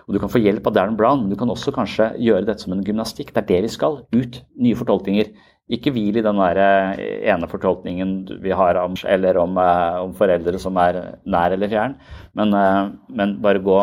[0.07, 2.65] Og Du kan få hjelp av Darren Brown, men du kan også kanskje gjøre dette
[2.65, 3.33] som en gymnastikk.
[3.35, 4.01] Det er det vi skal.
[4.11, 5.31] Ut nye fortolkninger
[5.67, 6.99] ikke hvil i den der eh,
[7.31, 11.97] ene fortolkningen vi har om, eller om, eh, om foreldre som er nær eller fjern,
[12.39, 13.79] men, eh, men, bare gå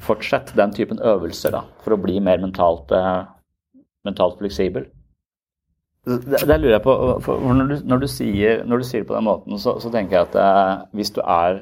[0.00, 2.88] Fortsett den typen øvelser da, for å bli mer mentalt,
[4.06, 4.86] mentalt fleksibel.
[6.06, 6.94] Det, det, lurer jeg på,
[7.26, 10.16] når du, når, du sier, når du, sier, det på den måten, så, så tenker
[10.16, 11.58] jeg at hvis du er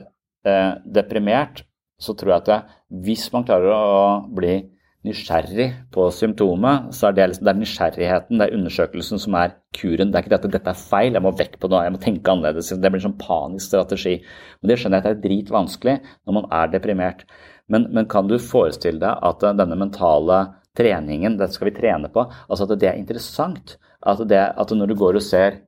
[0.46, 1.64] eh, deprimert,
[1.98, 2.60] så tror jeg at det,
[3.08, 4.04] hvis man klarer å
[4.38, 4.60] bli
[5.08, 9.54] nysgjerrig på symptomet, så er det, liksom, det er nysgjerrigheten, det er undersøkelsen som er
[9.76, 10.12] kuren.
[10.12, 12.32] Det er ikke at dette er feil, jeg må vekk på noe, jeg må tenke
[12.32, 12.70] annerledes.
[12.70, 14.16] Det blir en sånn panisk strategi.
[14.60, 17.24] Men det skjønner jeg at det er dritvanskelig når man er deprimert.
[17.68, 20.42] Men, men, kan du forestille deg at denne mentale
[20.78, 23.76] treningen, dette skal vi trene på, altså at det er interessant?
[23.98, 25.62] At, det, at når du går og ser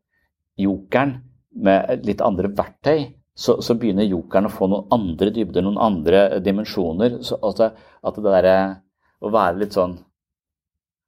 [0.61, 1.19] jokeren
[1.51, 3.11] med litt andre verktøy,
[3.41, 7.21] så, så, begynner jokeren å få noen andre dybder, noen andre dimensjoner.
[7.25, 7.63] Så at,
[8.05, 8.57] at det derre
[9.21, 9.99] å være litt sånn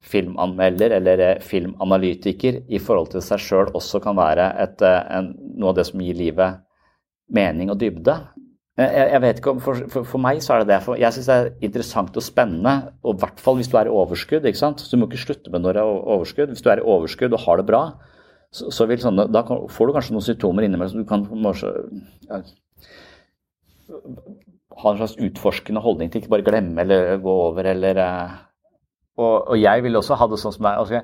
[0.03, 5.33] filmanmelder eller eh, filmanalytiker i forhold til seg sjøl også kan være et, eh, en,
[5.59, 6.63] noe av det som gir livet
[7.33, 8.17] mening og dybde.
[8.81, 10.81] Jeg, jeg vet ikke om, for, for, for, meg så er det det.
[10.85, 13.89] For jeg syns det er interessant og spennende, og i hvert fall hvis du er
[13.91, 14.49] i overskudd.
[14.49, 14.83] ikke sant?
[14.83, 16.55] Så du må ikke slutte med når du er overskudd.
[16.55, 17.83] Hvis du er i overskudd og har det bra,
[18.53, 20.93] så, så sånne, da får du kanskje noen symptomer innimellom.
[20.93, 21.73] som du kan kanskje
[22.29, 22.43] ja,
[24.79, 28.35] ha en slags utforskende holdning til ikke bare glemme eller gå over eller eh,
[29.21, 30.79] og, og, jeg vil også ha det sånn som deg.
[30.81, 31.01] Altså,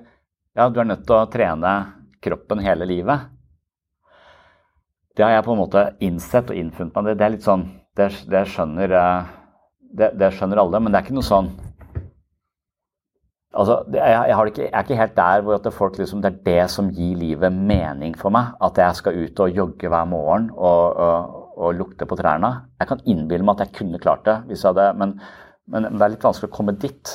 [0.56, 1.74] ja, du er nødt til å trene
[2.24, 3.28] kroppen hele livet.
[5.12, 7.10] Det har jeg på en måte innsett og innfunnet meg.
[7.10, 7.66] Det, det er litt sånn
[7.98, 9.32] det, det, skjønner, eh,
[9.98, 11.56] det, det, skjønner alle, men det er ikke noe sånn
[13.58, 16.42] Altså, jeg, jeg, ikke, jeg, er ikke helt der hvor at folk liksom, det er
[16.44, 18.52] det som gir livet mening for meg.
[18.62, 21.00] At jeg skal ut og jogge hver morgen og,
[21.58, 22.50] og lukte på trærne.
[22.78, 25.16] Jeg kan innbille meg at jeg kunne klart det, hvis jeg hadde, men,
[25.70, 27.14] men, det er litt vanskelig å komme dit.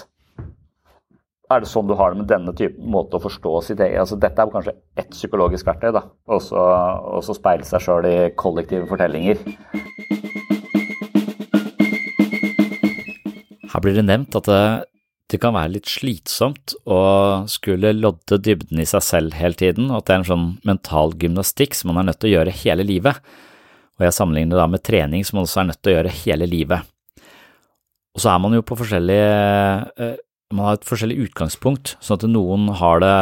[1.51, 4.15] Er det sånn du har det med denne type måte å forstå sitt eget altså
[4.17, 6.05] Dette er kanskje ett psykologisk verktøy, da.
[6.31, 9.43] Og så speile seg sjøl i kollektive fortellinger.
[13.73, 14.65] Her blir det nevnt at det,
[15.33, 16.99] det kan være litt slitsomt å
[17.49, 21.15] skulle lodde dybden i seg selv hele tiden, og at det er en sånn mental
[21.21, 23.21] gymnastikk som man er nødt til å gjøre hele livet
[23.99, 26.17] og jeg sammenligner det da med trening som man også er nødt til å gjøre
[26.23, 26.91] hele livet.
[28.13, 29.33] Og så er man jo på forskjellige
[29.97, 30.15] eh,
[30.53, 33.15] Man har et forskjellig utgangspunkt, sånn at noen har det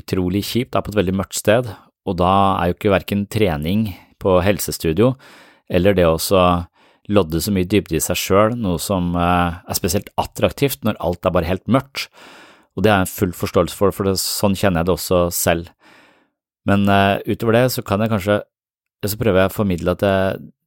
[0.00, 1.66] utrolig kjipt, er på et veldig mørkt sted,
[2.08, 3.90] og da er jo ikke verken trening
[4.22, 5.10] på helsestudio
[5.68, 6.16] eller det å
[7.10, 11.26] lodde så mye dybde i seg sjøl noe som eh, er spesielt attraktivt når alt
[11.26, 12.08] er bare helt mørkt,
[12.78, 15.68] og det er en full forståelse for, for det, sånn kjenner jeg det også selv.
[16.68, 18.36] Men uh, utover det så kan jeg kanskje
[19.08, 20.16] så prøver jeg å formidle at det,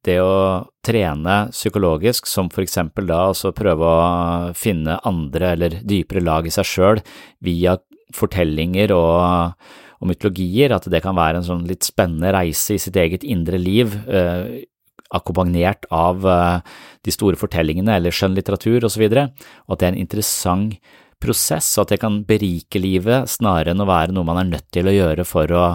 [0.08, 6.24] det, å trene psykologisk, som for eksempel da også prøve å finne andre eller dypere
[6.24, 7.02] lag i seg sjøl
[7.46, 7.76] via
[8.14, 9.54] fortellinger og,
[10.00, 13.60] og, mytologier, at det kan være en sånn litt spennende reise i sitt eget indre
[13.60, 14.66] liv, eh,
[15.14, 16.74] akkompagnert av eh,
[17.06, 21.86] de store fortellingene eller skjønnlitteratur osv., og, og at det er en interessant prosess, og
[21.86, 24.94] at det kan berike livet snarere enn å være noe man er nødt til å
[24.94, 25.66] gjøre for å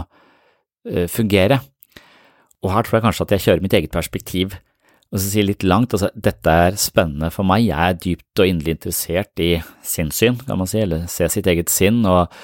[0.85, 1.61] eh, fungere.
[2.63, 4.55] Og her tror jeg kanskje at jeg kjører mitt eget perspektiv,
[5.09, 8.49] og så sier litt langt, altså dette er spennende for meg, jeg er dypt og
[8.49, 9.51] inderlig interessert i
[9.81, 12.35] sinnssyn, kan man si, eller se sitt eget sinn, og,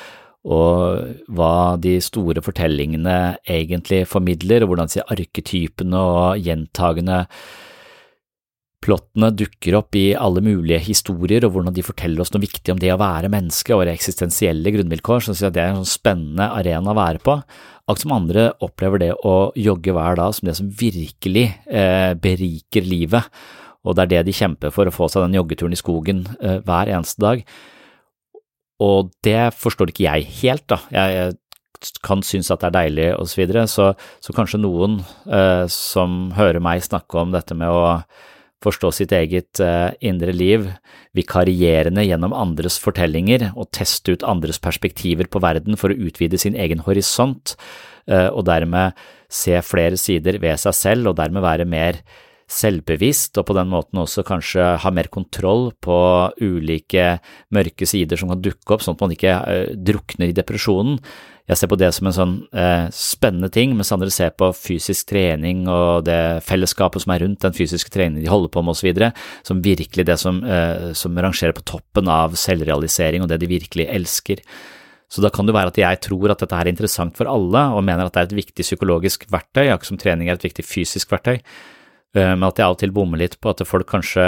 [0.49, 7.25] og hva de store fortellingene egentlig formidler, og hvordan disse arketypene og gjentagende
[8.83, 12.81] plottene dukker opp i alle mulige historier, og hvordan de forteller oss noe viktig om
[12.81, 16.97] det å være menneske og eksistensielle grunnvilkår, så det er en sånn spennende arena å
[16.97, 17.37] være på.
[17.85, 22.85] Akkurat som andre opplever det å jogge hver dag som det som virkelig eh, beriker
[22.85, 23.31] livet,
[23.85, 26.61] og det er det de kjemper for, å få seg den joggeturen i skogen eh,
[26.65, 27.43] hver eneste dag.
[28.81, 30.81] Og det forstår ikke jeg helt, da.
[30.91, 33.91] Jeg, jeg kan synes at det er deilig og så videre, så,
[34.23, 34.99] så kanskje noen
[35.29, 37.99] eh, som hører meg snakke om dette med å
[38.63, 40.69] forstå sitt eget uh, indre liv,
[41.17, 46.57] vikarierende gjennom andres fortellinger og teste ut andres perspektiver på verden for å utvide sin
[46.57, 47.55] egen horisont,
[48.11, 48.95] uh, og dermed
[49.31, 52.01] se flere sider ved seg selv og dermed være mer
[52.51, 55.97] selvbevisst og på den måten også kanskje ha mer kontroll på
[56.41, 57.15] ulike
[57.55, 60.99] mørke sider som kan dukke opp, sånn at man ikke uh, drukner i depresjonen.
[61.45, 65.11] Jeg ser på det som en sånn eh, spennende ting, mens andre ser på fysisk
[65.11, 69.03] trening og det fellesskapet som er rundt den fysiske treningen de holder på med osv.,
[69.45, 73.85] som virkelig det som, eh, som rangerer på toppen av selvrealisering og det de virkelig
[73.93, 74.41] elsker.
[75.05, 77.85] Så da kan det være at jeg tror at dette er interessant for alle, og
[77.85, 81.13] mener at det er et viktig psykologisk verktøy, akkurat som trening er et viktig fysisk
[81.13, 81.43] verktøy,
[82.19, 84.27] eh, men at jeg av og til bommer litt på at folk kanskje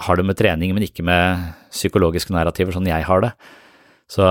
[0.00, 3.34] har det med trening, men ikke med psykologiske narrativer, sånn jeg har det.
[4.10, 4.24] Så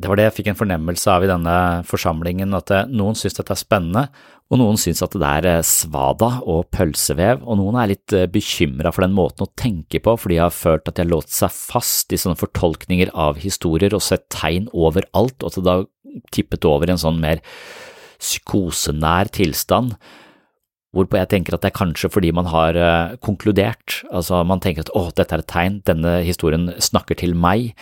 [0.00, 1.56] det var det jeg fikk en fornemmelse av i denne
[1.88, 4.06] forsamlingen, at eh, noen syns dette er spennende,
[4.52, 8.94] og noen syns at det er eh, svada og pølsevev, og noen er litt bekymra
[8.94, 11.54] for den måten å tenke på, fordi de har følt at de har låst seg
[11.54, 15.78] fast i sånne fortolkninger av historier og sett tegn overalt, og at det da
[16.34, 17.42] tippet over i en sånn mer
[18.22, 19.96] psykosenær tilstand
[20.94, 24.86] Hvorpå jeg tenker at det er kanskje fordi man har uh, konkludert, altså man tenker
[24.86, 27.72] at å, dette er et tegn, denne historien snakker til meg,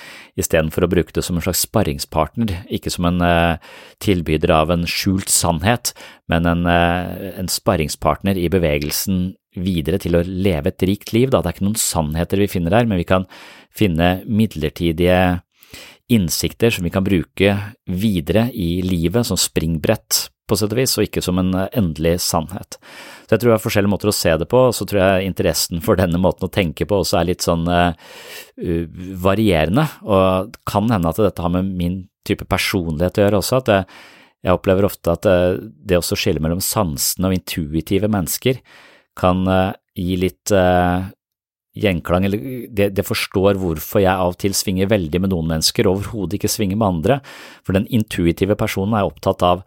[0.41, 3.61] istedenfor å bruke det som en slags sparringspartner, ikke som en uh,
[4.05, 5.93] tilbyder av en skjult sannhet,
[6.33, 11.29] men en, uh, en sparringspartner i bevegelsen videre til å leve et rikt liv.
[11.29, 11.43] Da.
[11.43, 13.29] Det er ikke noen sannheter vi finner der, men vi kan
[13.77, 15.43] finne midlertidige
[16.13, 17.57] innsikter som vi kan bruke
[17.89, 22.16] videre i livet som springbrett på sett og vis, og ikke som en eh, endelig
[22.24, 22.78] sannhet.
[23.24, 25.28] Så jeg tror det er forskjellige måter å se det på, og så tror jeg
[25.30, 27.93] interessen for denne måten å tenke på også er litt sånn uh,
[29.22, 33.62] varierende, og det kan hende at dette har med min type personlighet å gjøre også,
[33.62, 34.03] at jeg,
[34.47, 35.38] jeg opplever ofte at det,
[35.90, 38.61] det å skille mellom sansene og intuitive mennesker
[39.18, 41.07] kan uh, gi litt uh,
[41.78, 45.88] gjenklang, eller det, det, forstår hvorfor jeg av og til svinger veldig med noen mennesker
[45.88, 47.18] og overhodet ikke svinger med andre,
[47.64, 49.64] for den intuitive personen er opptatt av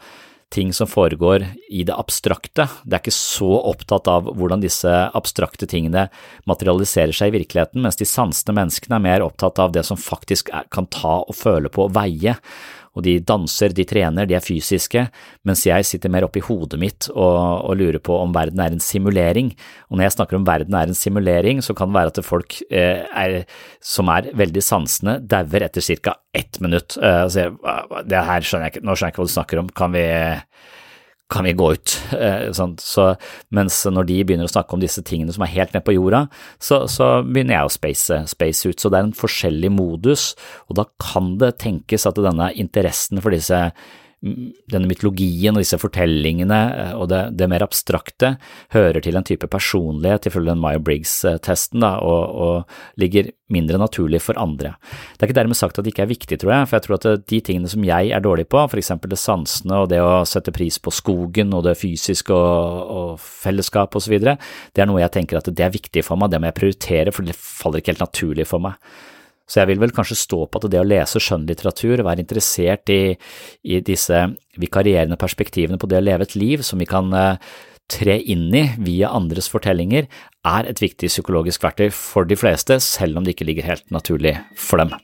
[0.53, 2.67] ting som foregår i det abstrakte.
[2.85, 6.07] Det er ikke så opptatt av hvordan disse abstrakte tingene
[6.49, 10.53] materialiserer seg i virkeligheten, mens de sansende menneskene er mer opptatt av det som faktisk
[10.73, 12.37] kan ta og føle på og veie.
[12.95, 15.05] Og de danser, de trener, de er fysiske,
[15.47, 17.35] mens jeg sitter mer oppi hodet mitt og,
[17.67, 19.51] og, lurer på om verden er en simulering.
[19.89, 22.59] Og når jeg snakker om verden er en simulering, så kan det være at folk
[22.69, 23.41] eh, er,
[23.83, 26.15] som er veldig sansende, dauer etter ca.
[26.35, 26.97] ett minutt.
[27.01, 27.49] Eh, altså,
[28.07, 30.07] det her skjønner jeg ikke, nå skjønner jeg ikke hva du snakker om, kan vi
[31.31, 31.97] kan vi gå ut?
[32.15, 33.05] Eh, så,
[33.53, 36.25] mens når de begynner å snakke om disse tingene som er helt nede på jorda,
[36.63, 38.79] så, så begynner jeg å space, space, ut.
[38.79, 40.29] Så det er en forskjellig modus,
[40.69, 43.59] og da kan det tenkes at denne interessen for disse
[44.25, 48.35] denne mytologien og disse fortellingene eh, og det, det, mer abstrakte
[48.73, 54.73] hører til en type personlighet ifølge den Meyer-Briggs-testen og, og, ligger mindre naturlig for andre.
[55.13, 56.97] Det er ikke dermed sagt at det ikke er viktig, tror jeg, for jeg tror
[56.97, 60.23] at de tingene som jeg er dårlig på, for eksempel det sansende og det å
[60.25, 65.13] sette pris på skogen og det fysiske og, og fellesskap osv., det er noe jeg
[65.19, 67.93] tenker at det er viktig for meg, det må jeg prioritere, for det faller ikke
[67.93, 68.79] helt naturlig for meg.
[69.45, 73.15] Så jeg vil vel kanskje stå på at det å lese skjønnlitteratur, være interessert i,
[73.61, 74.25] i disse
[74.61, 77.37] vikarierende perspektivene på det å leve et liv som vi kan uh,
[77.91, 80.09] tre inn i via andres fortellinger,
[80.45, 84.37] er et viktig psykologisk verktøy for de fleste, selv om det ikke ligger helt naturlig
[84.57, 84.97] for dem.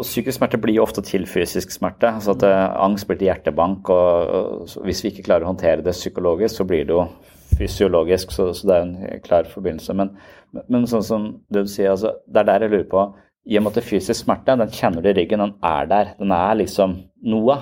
[0.00, 2.08] psykisk smerte blir jo ofte til fysisk smerte.
[2.08, 3.88] altså at uh, Angst blir til hjertebank.
[3.88, 7.04] og Hvis vi ikke klarer å håndtere det psykologisk, så blir det jo
[7.58, 9.96] fysiologisk, så, så, det er en klar forbindelse.
[9.96, 10.14] Men,
[10.68, 13.04] men sånn som du sier, altså, det er der jeg lurer på
[13.50, 16.14] I og med at det fysisk smerte, den kjenner du i ryggen, den er der.
[16.18, 16.96] Den er liksom
[17.32, 17.56] noe.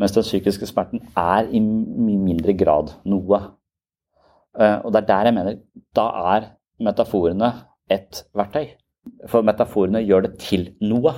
[0.00, 3.40] Mens den psykiske smerten er i mindre grad noe.
[4.52, 5.60] Uh, og det er der jeg mener
[5.96, 6.06] Da
[6.36, 6.48] er
[6.82, 7.52] metaforene
[7.92, 8.72] et verktøy.
[9.28, 11.14] For metaforene gjør det til noe.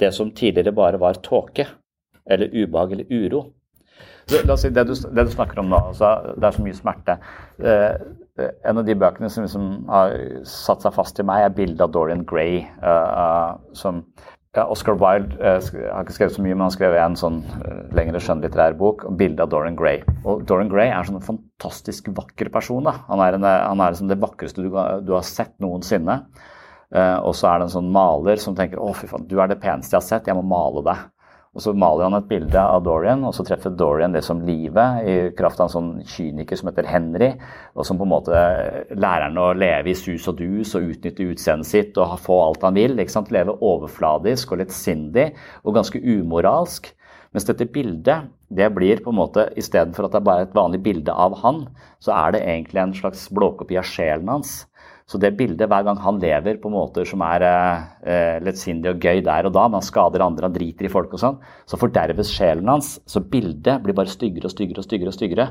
[0.00, 1.66] Det som tidligere bare var tåke,
[2.26, 3.42] eller ubehag eller uro,
[4.32, 6.76] La oss si det du, det du snakker om nå, altså, det er så mye
[6.76, 7.16] smerte.
[7.60, 10.14] Uh, en av de bøkene som liksom har
[10.48, 12.62] satt seg fast i meg, er bildet av Dorian Gray.
[12.80, 14.00] Uh, som
[14.54, 17.42] ja, Oscar Wilde uh, har ikke skrevet så mye, men han skrev en sånn
[17.94, 20.00] lengre skjønnlitterær bok om bildet av Dorian Gray.
[20.24, 22.88] Og Dorian Gray er sånn en fantastisk vakker person.
[22.88, 22.96] Da.
[23.10, 26.22] Han er, en, han er liksom det vakreste du, du, har sett noensinne.
[26.94, 29.58] og så er det en sånn maler som tenker å fy faen, du er det
[29.58, 31.08] peneste jeg har sett, jeg må male deg.
[31.54, 35.04] Og Så maler han et bilde av Dorian, og så treffer Dorian det som livet,
[35.06, 37.30] i kraft av en sånn kyniker som heter Henry,
[37.78, 38.40] og som på en måte
[38.90, 42.66] lærer han å leve i sus og dus og utnytte utseendet sitt og få alt
[42.66, 42.98] han vil.
[42.98, 43.30] ikke sant?
[43.34, 45.30] Leve overfladisk og litt sindig
[45.62, 46.90] og ganske umoralsk.
[47.34, 50.82] Mens dette bildet det blir på en måte, istedenfor at det er bare et vanlig
[50.82, 51.64] bilde av han,
[52.02, 54.64] så er det egentlig en slags blåkopi av sjelen hans.
[55.04, 59.20] Så det bildet, hver gang han lever på måter som er eh, lettsindig og gøy
[59.26, 61.36] der og da, men han skader andre, han driter i folk og sånn,
[61.68, 62.94] så forderves sjelen hans.
[63.04, 65.12] Så bildet blir bare styggere og styggere og styggere.
[65.12, 65.48] Og styggere.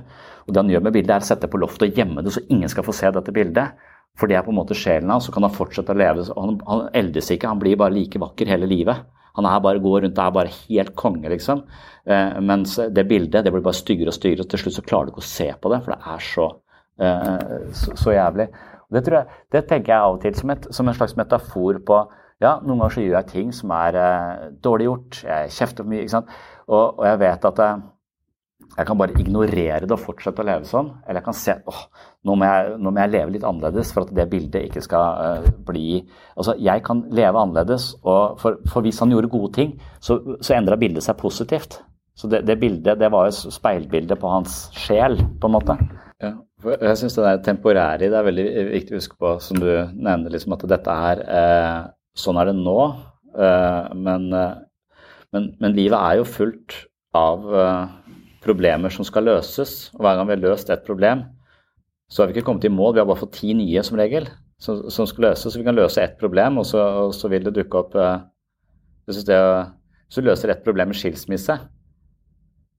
[0.47, 2.33] Og det han gjør med bildet, er å sette det på loftet og gjemme det,
[2.33, 3.89] så ingen skal få se dette bildet.
[4.17, 6.25] For det er på en måte sjelen hans, så kan han fortsette å leve.
[6.37, 9.05] Han, han eldes ikke, han blir bare like vakker hele livet.
[9.37, 11.63] Han er bare går rundt og er bare helt konge, liksom.
[12.05, 15.09] Eh, mens det bildet det blir bare styggere og styggere, og til slutt så klarer
[15.09, 16.45] du ikke å se på det, for det er så,
[17.01, 18.47] eh, så, så jævlig.
[18.93, 22.03] Det, jeg, det, tenker jeg av og til som, et, som, en slags metafor på
[22.43, 25.19] ja, noen ganger så gjør jeg ting som er eh, dårlig gjort.
[25.29, 26.03] Jeg kjefter mye.
[26.03, 26.31] ikke sant?
[26.67, 27.83] Og, og jeg vet at, jeg,
[28.73, 30.89] jeg kan bare ignorere det og fortsette å leve sånn.
[31.05, 31.81] Eller jeg kan se åh,
[32.27, 35.23] nå må jeg, nå må jeg leve litt annerledes for at det bildet ikke skal
[35.43, 35.87] uh, bli
[36.33, 40.57] Altså, jeg kan leve annerledes, og for, for hvis han gjorde gode ting, så, så
[40.57, 41.77] endra bildet seg positivt.
[42.17, 45.77] Så det, det, bildet, det var jo speilbildet på hans sjel, på en måte.
[46.21, 46.33] Ja,
[46.71, 49.69] jeg syns det der temporære i det er veldig viktig å huske på, som du
[49.93, 51.81] nevner, liksom at dette er eh,
[52.13, 52.77] Sånn er det nå,
[53.41, 54.57] eh, men, eh,
[55.33, 56.75] men, men, livet er jo fullt
[57.17, 59.87] av eh, problemer som skal løses.
[59.95, 61.23] Og hver gang vi har løst et problem,
[62.05, 62.93] så har vi ikke kommet i mål.
[62.93, 64.29] Vi har bare fått ti nye som regel
[64.61, 65.53] som, som skal løses.
[65.53, 68.21] Så vi kan løse ett problem, og så, og så, vil det dukke opp eh,
[69.09, 71.57] Hvis du løser ett problem med skilsmisse,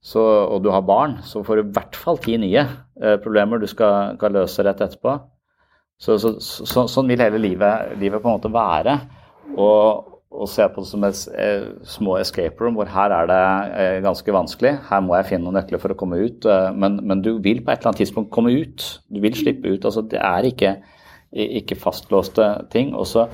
[0.04, 3.62] så, og du har barn, så får du i hvert fall ti nye eh, problemer
[3.62, 5.14] du skal, skal, løse rett etterpå.
[5.96, 8.98] Så, så, sånn vil hele livet, livet, på en måte være.
[9.54, 13.40] Og, og se på det som et eh, små escape room, hvor her er det
[13.80, 14.74] eh, ganske vanskelig.
[14.90, 16.44] Her må jeg finne noen nøkler for å komme ut.
[16.44, 18.88] Eh, men, men, du vil på et eller annet tidspunkt komme ut.
[19.08, 19.88] Du vil slippe ut.
[19.88, 20.76] altså Det er ikke,
[21.32, 22.92] ikke fastlåste ting.
[22.92, 23.30] Og så,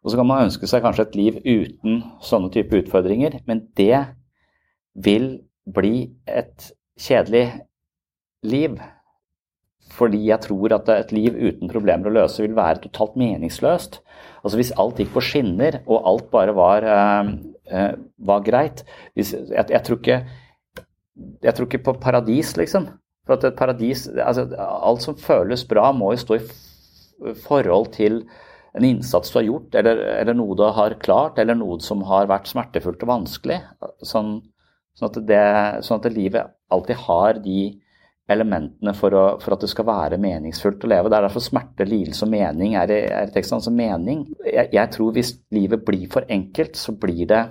[0.00, 4.06] og så kan man ønske seg kanskje et liv uten sånne type utfordringer, men det
[5.04, 5.34] vil
[5.64, 7.46] bli et kjedelig
[8.44, 8.76] liv.
[9.94, 14.00] Fordi jeg tror at et liv uten problemer å løse vil være totalt meningsløst.
[14.42, 18.84] Altså Hvis alt gikk på skinner, og alt bare var, uh, var greit
[19.14, 20.18] hvis, jeg, jeg, tror ikke,
[21.44, 22.88] jeg tror ikke på paradis, liksom.
[23.24, 28.24] For at et paradis altså, Alt som føles bra, må jo stå i forhold til
[28.74, 32.26] en innsats du har gjort, eller, eller, noe du har klart, eller noe som har
[32.26, 33.60] vært smertefullt og vanskelig.
[34.02, 34.40] Sånn,
[34.98, 35.40] sånn, at, det,
[35.86, 37.58] sånn at livet alltid har de
[38.30, 41.10] elementene for, å, for, at det skal være meningsfullt å leve.
[41.12, 43.58] Det er derfor smerte, lidelse og mening er, er teksten.
[43.58, 44.24] Altså mening.
[44.46, 47.42] Jeg, jeg, tror hvis livet blir for enkelt, så blir det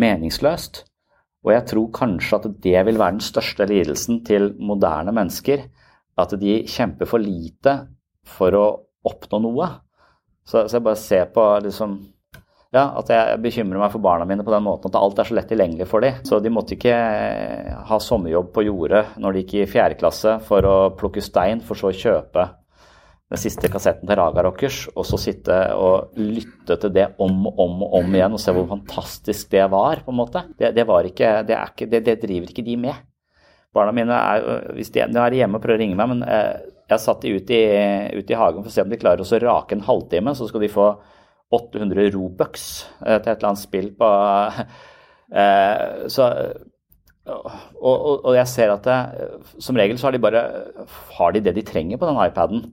[0.00, 0.82] meningsløst.
[1.44, 5.66] Og jeg tror kanskje at det vil være den største lidelsen til moderne mennesker.
[6.20, 7.78] At de kjemper for lite
[8.28, 8.66] for å
[9.04, 9.70] oppnå noe.
[10.44, 11.96] Så, så jeg bare ser på liksom
[12.74, 15.36] ja, at jeg bekymrer meg for barna mine på den måten at alt er så
[15.38, 16.18] lett tilgjengelig for dem.
[16.26, 20.36] Så de måtte ikke eh, ha sommerjobb på jordet når de gikk i fjerde klasse
[20.48, 22.48] for å plukke stein, for så å kjøpe
[23.32, 27.64] den siste kassetten til Raga Rockers, og så sitte og lytte til det om og
[27.64, 30.44] om, om igjen og se hvor fantastisk det var, på en måte.
[30.58, 33.00] Det, det, ikke, det, ikke, det, driver ikke de med.
[33.74, 36.74] Barna mine er, hvis de, de er hjemme og prøver å ringe meg, men jeg
[36.88, 37.62] jeg satt de ut i,
[38.18, 40.64] ut i hagen for å se om de klarer å rake en halvtime, så skal
[40.64, 40.88] de få
[41.54, 42.66] 800 Robucks
[43.04, 44.10] eh, til et eller annet spill på
[45.40, 46.28] eh, så,
[47.24, 47.46] og,
[47.84, 49.28] og, og, jeg ser at det,
[49.64, 50.44] som regel så har de bare
[51.18, 52.66] har de det de trenger på den iPaden.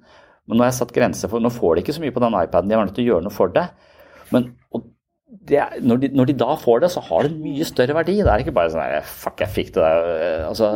[0.49, 2.35] Men nå har jeg satt grenser for Nå får de ikke så mye på den
[2.35, 3.69] iPaden, de er nødt til å gjøre noe for det.
[4.33, 4.49] Men
[5.47, 8.17] det, når, de, når, de, da får det, så har det mye større verdi.
[8.19, 10.09] Det er ikke bare sånn Fuck, jeg fikk det der.
[10.17, 10.73] Eh, altså,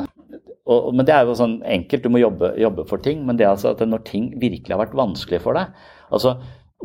[0.66, 3.26] og, men det er jo sånn enkelt, du må jobbe, jobbe for ting.
[3.28, 5.76] Men det er altså at når ting virkelig har vært vanskelig for deg
[6.14, 6.36] altså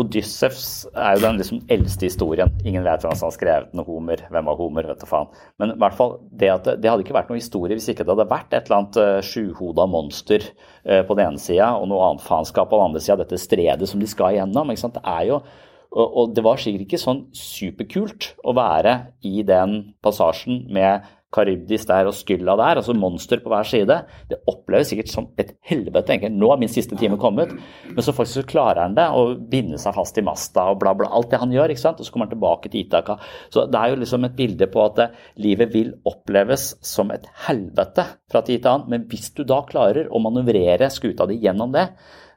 [0.00, 2.52] Odyssevs er jo den liksom eldste historien.
[2.64, 3.84] Ingen vet hvem som har skrevet den.
[3.86, 4.24] Homer.
[4.32, 4.88] Hvem var Homer?
[4.90, 5.30] vet du faen.
[5.60, 8.14] Men i hvert fall, det, at det hadde ikke vært noen historie hvis ikke det
[8.14, 12.06] hadde vært et eller annet uh, sjuhoda monster uh, på den ene sida og noe
[12.08, 13.20] annet faenskap på den andre sida.
[13.22, 14.72] Dette stredet som de skal igjennom.
[14.72, 14.96] ikke sant?
[15.00, 15.42] Det er jo
[15.90, 18.92] og, og det var sikkert ikke sånn superkult å være
[19.26, 23.96] i den passasjen med Karybdis der og Skylla der, altså monster på hver side.
[24.30, 26.08] Det oppleves sikkert som et helvete.
[26.10, 26.32] Tenker.
[26.34, 27.52] Nå er min siste time kommet.
[27.86, 30.94] Men så faktisk så klarer han det å binde seg fast i masta og bla,
[30.98, 31.10] bla.
[31.14, 31.70] Alt det han gjør.
[31.70, 32.00] ikke sant?
[32.02, 33.18] Og så kommer han tilbake til Itaka.
[33.52, 35.14] Så det er jo liksom et bilde på at eh,
[35.46, 38.90] livet vil oppleves som et helvete fra tid til annen.
[38.90, 41.86] Men hvis du da klarer å manøvrere skuta di gjennom det,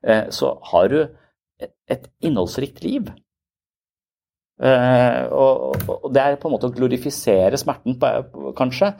[0.06, 1.00] eh, så har du
[1.90, 3.10] et innholdsrikt liv.
[4.62, 7.98] Uh, og, det er på en måte å glorifisere smerten,
[8.58, 8.94] kanskje.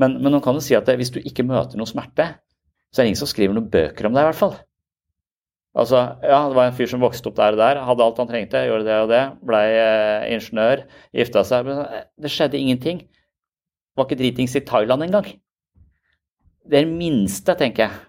[0.00, 2.32] Men, men man kan jo si at hvis du ikke møter noe smerte,
[2.90, 4.56] så er det ingen som skriver noen bøker om deg, i hvert fall.
[5.74, 8.30] Altså, ja, Det var en fyr som vokste opp der og der, hadde alt han
[8.30, 10.84] trengte, gjorde det og det, blei uh, ingeniør,
[11.18, 13.00] gifta seg Men eh, det skjedde ingenting.
[13.98, 15.26] Var ikke dritings i Thailand engang.
[16.64, 18.04] Det er det minste, tenker jeg.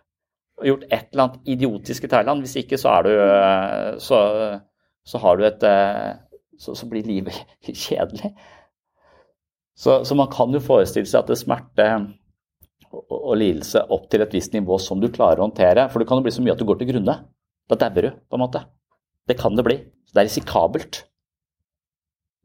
[0.70, 2.46] Gjort et eller annet idiotisk i Thailand.
[2.46, 4.20] Hvis ikke, så er du så,
[5.06, 5.66] så har du et
[6.62, 7.38] så, så blir livet
[7.86, 8.34] kjedelig.
[9.76, 11.88] Så, så, man kan jo forestille seg at det smerte
[12.96, 15.90] og, og, lidelse opp til et visst nivå som du klarer å håndtere.
[15.92, 17.18] For det kan jo bli så mye at du går til grunne.
[17.68, 18.64] Da dauer du, på en måte.
[19.28, 19.78] Det kan det bli.
[20.14, 21.04] Det er risikabelt.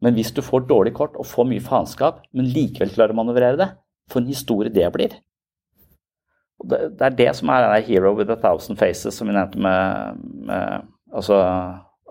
[0.01, 3.59] Men hvis du får dårlig kort og får mye faenskap, men likevel klarer å manøvrere
[3.59, 3.69] det,
[4.11, 5.13] for en historie det blir.
[6.61, 10.19] Det, det, er det som er hero with a thousand faces, som vi nevnte med,
[10.49, 11.37] med altså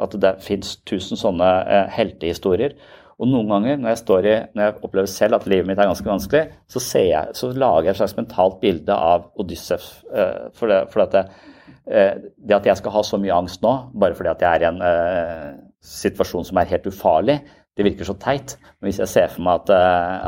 [0.01, 2.75] at det fins tusen sånne eh, heltehistorier.
[3.21, 5.91] Og noen ganger når jeg, står i, når jeg opplever selv at livet mitt er
[5.91, 9.91] ganske vanskelig, så, jeg, så lager jeg et slags mentalt bilde av Odyssef.
[10.09, 11.25] Uh, for, det, for at det,
[11.85, 14.65] uh, det, at jeg skal ha så mye angst nå, bare fordi at jeg er
[14.65, 15.51] i en uh,
[15.85, 17.37] situasjon som er helt ufarlig,
[17.77, 18.57] det virker så teit.
[18.81, 19.77] Men hvis jeg ser for meg at,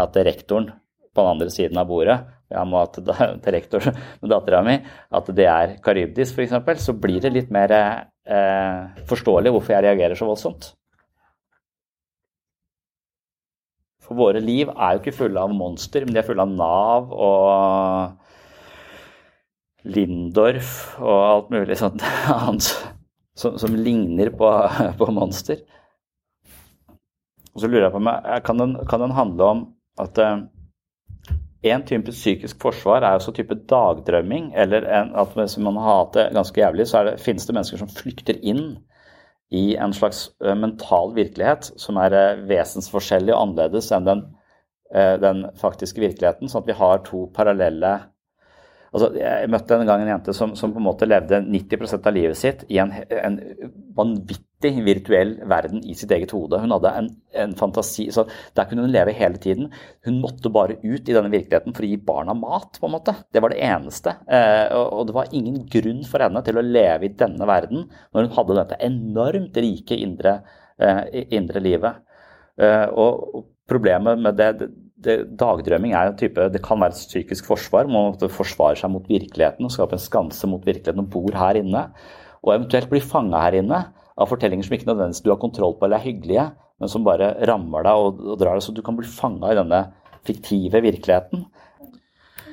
[0.04, 0.68] at rektoren
[1.12, 2.20] på den andre siden av bordet
[2.52, 3.08] jeg må til,
[3.44, 4.76] til rektor med dattera mi,
[5.18, 10.18] at det er karybdis f.eks., så blir det litt mer eh, forståelig hvorfor jeg reagerer
[10.18, 10.72] så voldsomt.
[14.02, 17.12] For våre liv er jo ikke fulle av monster, men de er fulle av Nav
[17.14, 18.18] og
[19.82, 22.68] Lindorf og alt mulig sånt annet
[23.38, 24.50] som, som ligner på,
[24.98, 25.62] på, monster.
[27.52, 29.62] Og så lurer jeg på meg, kan den, kan den handle om
[30.00, 30.44] at uh,
[31.62, 36.16] en type psykisk forsvar er også type dagdrømming, eller en, at hvis man har hatt
[36.18, 38.64] det ganske jævlig, så det, finnes det mennesker som flykter inn
[39.52, 44.22] i en slags mental virkelighet som er vesensforskjellig og annerledes enn den,
[45.20, 46.48] den faktiske virkeligheten.
[46.48, 47.98] Sånn at vi har to parallelle
[48.92, 52.12] Altså, jeg møtte en gang en jente som, som, på en måte levde 90% av
[52.12, 53.38] livet sitt i en, en,
[53.96, 56.60] vanvittig virtuell verden i sitt eget hode.
[56.62, 58.10] Hun hadde en, en, fantasi.
[58.14, 59.70] så Der kunne hun leve hele tiden.
[60.06, 62.78] Hun måtte bare ut i denne virkeligheten for å gi barna mat.
[62.80, 63.14] på en måte.
[63.32, 64.16] Det var det eneste.
[64.28, 68.28] Eh, og, det var ingen grunn for henne til å leve i denne verden når
[68.28, 70.42] hun hadde dette enormt rike indre,
[70.78, 72.04] eh, indre livet.
[72.60, 77.06] Eh, og problemet med det, det det, dagdrømming er en type, det kan være et
[77.08, 77.88] psykisk forsvar.
[77.90, 81.58] Man må forsvare seg mot virkeligheten og skape en skanse mot virkeligheten og bor her
[81.58, 81.88] inne.
[82.42, 83.82] Og eventuelt bli fanga her inne
[84.22, 86.46] av fortellinger som ikke nødvendigvis du har kontroll på eller er hyggelige,
[86.80, 89.58] men som bare rammer deg og, og drar deg, så du kan bli fanga i
[89.58, 89.84] denne
[90.26, 91.46] fiktive virkeligheten.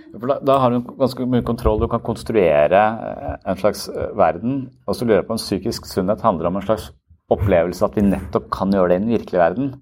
[0.09, 1.77] Da, da, har du ganske mye kontroll.
[1.81, 4.63] Du kan konstruere eh, en slags eh, verden.
[4.89, 6.89] Og så lurer jeg på om psykisk sunnhet handler om en slags
[7.29, 9.73] opplevelse at vi nettopp kan gjøre det i den virkelige verden.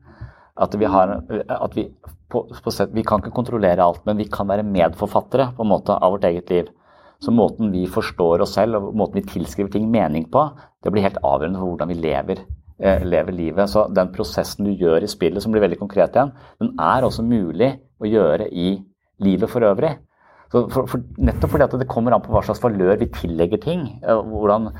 [0.59, 1.13] At vi, har,
[1.53, 1.85] at vi,
[2.33, 5.71] på, på sett, vi kan ikke kontrollere alt, men vi kan være medforfattere på en
[5.71, 6.71] måte av vårt eget liv.
[7.23, 10.43] Så måten vi forstår oss selv og måten vi tilskriver ting mening på,
[10.83, 12.43] det blir helt avgjørende for hvordan vi lever,
[12.79, 13.69] eh, lever livet.
[13.69, 17.25] Så den prosessen du gjør i spillet, som blir veldig konkret igjen, den er også
[17.25, 18.75] mulig å gjøre i
[19.25, 19.95] livet for øvrig.
[20.51, 23.89] For, for, nettopp fordi det kommer an på hva slags valør vi tillegger ting.
[24.03, 24.71] Eh, hvordan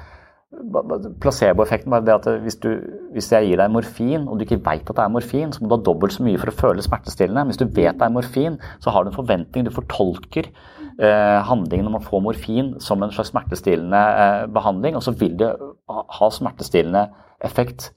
[1.22, 2.70] Placeboeffekten er det at hvis, du,
[3.12, 5.68] hvis, jeg gir deg morfin, og du ikke veit at det er morfin, så må
[5.68, 7.44] du ha dobbelt så mye for å føle smertestillende.
[7.50, 9.68] Hvis du vet det er morfin, så har du en forventning.
[9.68, 10.48] Du fortolker
[10.98, 15.52] handlingen om å få morfin som en slags smertestillende eh, behandling, og så vil det
[15.88, 17.04] ha smertestillende
[17.46, 17.92] effekt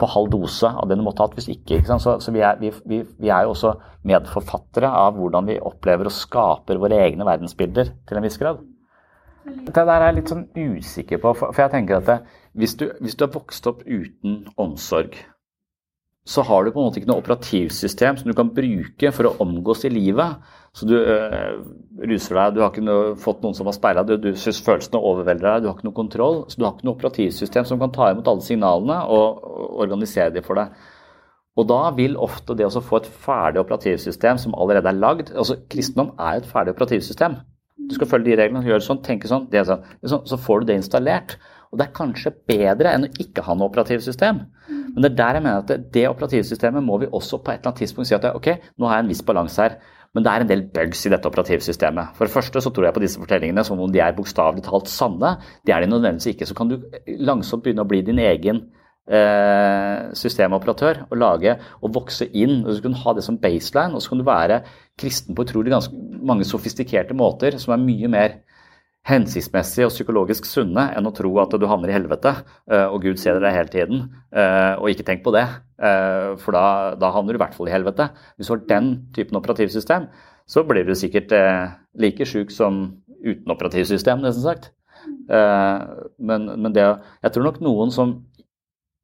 [0.00, 1.78] på halv dose av den du måtte ha hatt hvis ikke.
[1.78, 3.74] ikke så, så vi, er, vi, vi, vi, er, jo også
[4.08, 8.62] medforfattere av hvordan vi opplever og skaper våre egne verdensbilder til en viss grad.
[9.42, 12.18] Det der er jeg litt sånn usikker på, for jeg tenker at det,
[12.58, 15.16] hvis, du, hvis du har vokst opp uten omsorg,
[16.22, 19.36] så har du på en måte ikke noe operativsystem som du kan bruke for å
[19.42, 20.38] omgås i livet.
[20.72, 21.58] Så du øh,
[22.00, 25.02] ruser deg, du har ikke noe, fått noen som har speila deg, du syns følelsene
[25.04, 26.38] overvelder deg, du har ikke noe kontroll.
[26.48, 29.44] Så du har ikke noe operativsystem som kan ta imot alle signalene og
[29.84, 30.72] organisere dem for deg.
[31.60, 35.58] Og da vil ofte det å få et ferdig operativsystem som allerede er lagd altså
[35.68, 37.36] Kristendom er et ferdig operativsystem.
[37.88, 39.82] Du skal følge de reglene, gjøre sånn, tenke sånn, det sånn.
[40.06, 40.24] sånn.
[40.30, 41.36] Så får du det installert.
[41.72, 44.42] Og det er kanskje bedre enn å ikke ha noe operativsystem.
[44.68, 47.72] Men det er der jeg mener at det operativsystemet må vi også på et eller
[47.72, 49.78] annet tidspunkt si at ok, nå har jeg en viss balanse her.
[50.12, 52.12] Men det er en del bugs i dette operativsystemet.
[52.18, 54.90] For det første så tror jeg på disse fortellingene som om de er bokstavelig talt
[54.92, 55.38] sanne.
[55.64, 56.48] Det er de nødvendigvis ikke.
[56.48, 56.76] Så kan du
[57.24, 58.60] langsomt begynne å bli din egen
[59.08, 62.60] eh, systemoperatør og lage og vokse inn.
[62.66, 64.62] og Så kan du ha det som baseline, og så kan du være
[65.00, 68.40] kristen på utrolig ganske mange sofistikerte måter som er mye mer
[69.08, 72.36] hensiktsmessige og psykologisk sunne enn å tro at du havner i helvete
[72.70, 74.04] eh, og Gud ser deg hele tiden.
[74.30, 75.46] Eh, og ikke tenk på det,
[75.82, 76.66] eh, for da,
[76.98, 78.10] da havner du i hvert fall i helvete.
[78.36, 80.06] Hvis du har den typen operativsystem,
[80.46, 81.32] så blir du sikkert
[81.98, 82.82] like sjuk som
[83.22, 84.72] uten operativsystem, nesten sagt.
[85.30, 86.82] Men, men det,
[87.22, 88.16] jeg tror nok noen som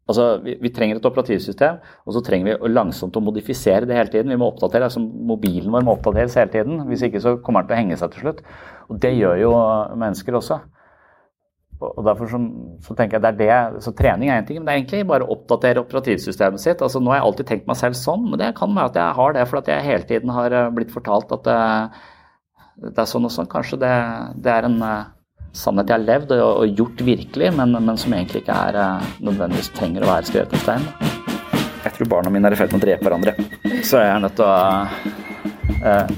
[0.09, 4.13] Altså, vi, vi, trenger et operativsystem, og så trenger vi langsomt å modifisere det hele
[4.13, 4.33] tiden.
[4.33, 6.81] Vi må oppdatere, altså Mobilen vår må oppdateres hele tiden.
[6.89, 8.41] Hvis ikke så kommer den til å henge seg til slutt.
[8.89, 9.53] Og det gjør jo
[10.01, 10.63] mennesker også.
[11.79, 12.39] Og derfor så,
[12.83, 15.05] så tenker jeg det er det, så Trening er én ting, men det er egentlig
[15.07, 16.81] bare å oppdatere operativsystemet sitt.
[16.83, 19.19] Altså Nå har jeg alltid tenkt meg selv sånn, men det kan være at jeg
[19.21, 21.61] har det fordi jeg hele tiden har eh, blitt fortalt at det,
[22.89, 23.51] det er sånn og sånn.
[23.53, 23.93] Kanskje det,
[24.43, 25.07] det er en eh,
[25.59, 29.09] sannhet jeg har levd og, og gjort virkelig, men, men, som egentlig ikke er uh,
[29.25, 30.89] nødvendigvis trenger å være skrevet med stein.
[31.85, 33.35] Jeg tror barna mine er i ferd med å drepe hverandre,
[33.87, 34.57] så jeg er nødt til å
[35.83, 36.17] eh,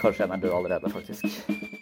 [0.00, 1.72] Kanskje en er død allerede, faktisk.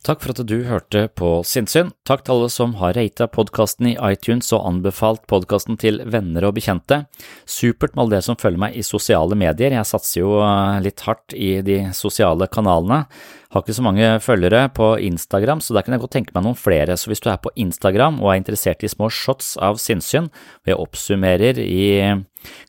[0.00, 1.90] Takk for at du hørte på Sinnsyn.
[2.08, 6.54] Takk til alle som har rata podkasten i iTunes og anbefalt podkasten til venner og
[6.56, 7.02] bekjente.
[7.44, 9.76] Supert med alle dere som følger meg i sosiale medier.
[9.76, 13.02] Jeg satser jo eh, litt hardt i de sosiale kanalene.
[13.50, 16.58] Har ikke så mange følgere på Instagram, så der kan jeg godt tenke meg noen
[16.58, 16.94] flere.
[16.94, 20.70] Så hvis du er på Instagram og er interessert i små shots av sinnssyn, og
[20.70, 21.88] jeg oppsummerer i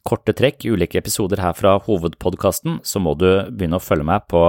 [0.09, 4.41] korte trekk ulike episoder her fra hovedpodkasten, så må du begynne å følge meg på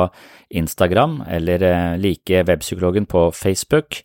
[0.56, 4.00] Instagram eller eh, like Webpsykologen på Facebook.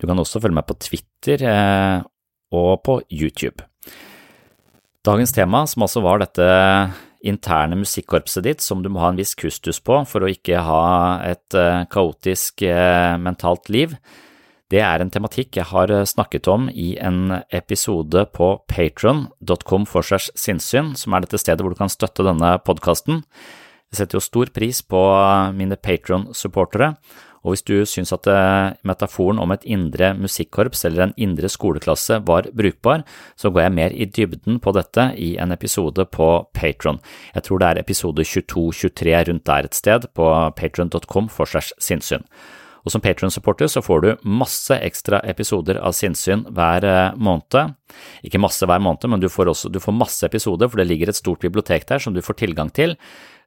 [0.00, 1.98] Du kan også følge meg på Twitter eh,
[2.56, 3.68] og på YouTube.
[5.04, 6.48] Dagens tema, som altså var dette
[7.22, 10.84] interne musikkorpset ditt som du må ha en viss kustus på for å ikke ha
[11.26, 13.96] et uh, kaotisk uh, mentalt liv.
[14.72, 20.06] Det er en tematikk jeg har eh, snakket om i en episode på patron.com for
[20.06, 23.20] segs sinnssyn, som er dette stedet hvor du kan støtte denne podkasten.
[23.92, 25.02] Jeg setter jo stor pris på
[25.58, 26.94] mine patron-supportere,
[27.42, 32.20] og hvis du syns at eh, metaforen om et indre musikkorps eller en indre skoleklasse
[32.28, 33.02] var brukbar,
[33.36, 37.02] så går jeg mer i dybden på dette i en episode på Patron.
[37.34, 40.26] Jeg tror det er episode 22-23 rundt der et sted, på
[40.56, 42.26] patron.com for segs sinnssyn.
[42.82, 47.76] Og som Patron-supporter så får du masse ekstra episoder av Sinnsyn hver eh, måned.
[48.26, 51.12] Ikke masse hver måned, men du får, også, du får masse episoder, for det ligger
[51.12, 52.96] et stort bibliotek der som du får tilgang til.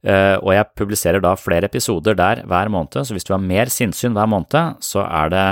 [0.06, 3.72] Eh, og jeg publiserer da flere episoder der hver måned, så hvis du har mer
[3.74, 5.48] sinnssyn hver måned, så er det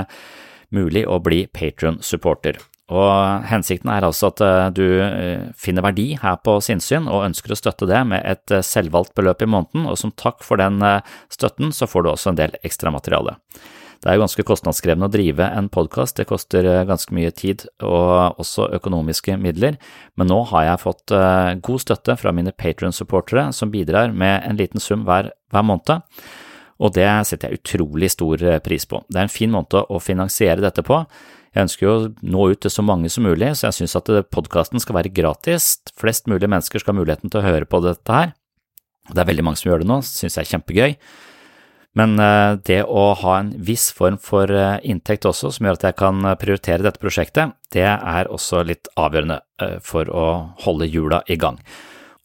[0.74, 2.60] mulig å bli Patron-supporter.
[2.94, 7.54] Og hensikten er altså at eh, du eh, finner verdi her på sinnssyn og ønsker
[7.54, 10.82] å støtte det med et selvvalgt beløp i måneden, og som takk for den
[11.32, 13.38] støtten så får du også en del ekstramateriale.
[14.04, 18.36] Det er ganske kostnadskrevende å drive en podkast, det koster eh, ganske mye tid og
[18.42, 19.78] også økonomiske midler,
[20.20, 24.60] men nå har jeg fått eh, god støtte fra mine Patron-supportere som bidrar med en
[24.60, 26.04] liten sum hver, hver måned,
[26.84, 29.00] og det setter jeg utrolig stor eh, pris på.
[29.08, 31.00] Det er en fin måte å finansiere dette på.
[31.56, 34.16] Jeg ønsker jo å nå ut til så mange som mulig, så jeg synes at
[34.36, 35.78] podkasten skal være gratis.
[35.96, 38.36] Flest mulig mennesker skal ha muligheten til å høre på dette her.
[39.08, 41.00] Det er veldig mange som gjør det nå, synes jeg er kjempegøy.
[41.98, 45.88] Men eh, det å ha en viss form for eh, inntekt også, som gjør at
[45.88, 49.40] jeg kan eh, prioritere dette prosjektet, det er også litt avgjørende
[49.86, 50.26] for å
[50.64, 51.60] holde hjula i gang.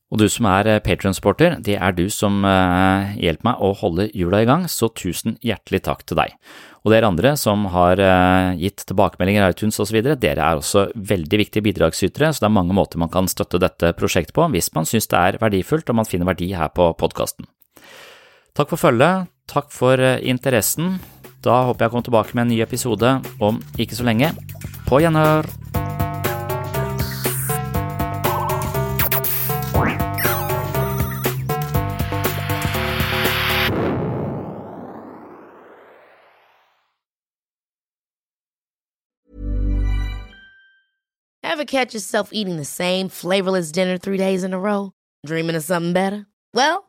[0.09, 4.47] Og du som er Patron-sporter, det er du som hjelper meg å holde hjula i
[4.49, 6.33] gang, så tusen hjertelig takk til deg.
[6.81, 8.01] Og dere andre som har
[8.57, 13.01] gitt tilbakemeldinger iTunes osv., dere er også veldig viktige bidragsytere, så det er mange måter
[13.01, 16.31] man kan støtte dette prosjektet på hvis man synes det er verdifullt og man finner
[16.33, 17.45] verdi her på podkasten.
[18.57, 20.99] Takk for følget, Takk for eh, interessen.
[21.41, 24.33] Da håper jeg å komme tilbake med en ny episode om ikke så lenge.
[24.85, 25.49] På gjenhør!
[41.41, 44.91] Ever catch yourself eating the same flavorless dinner three days in a row?
[45.25, 46.25] Dreaming of something better?
[46.53, 46.88] Well,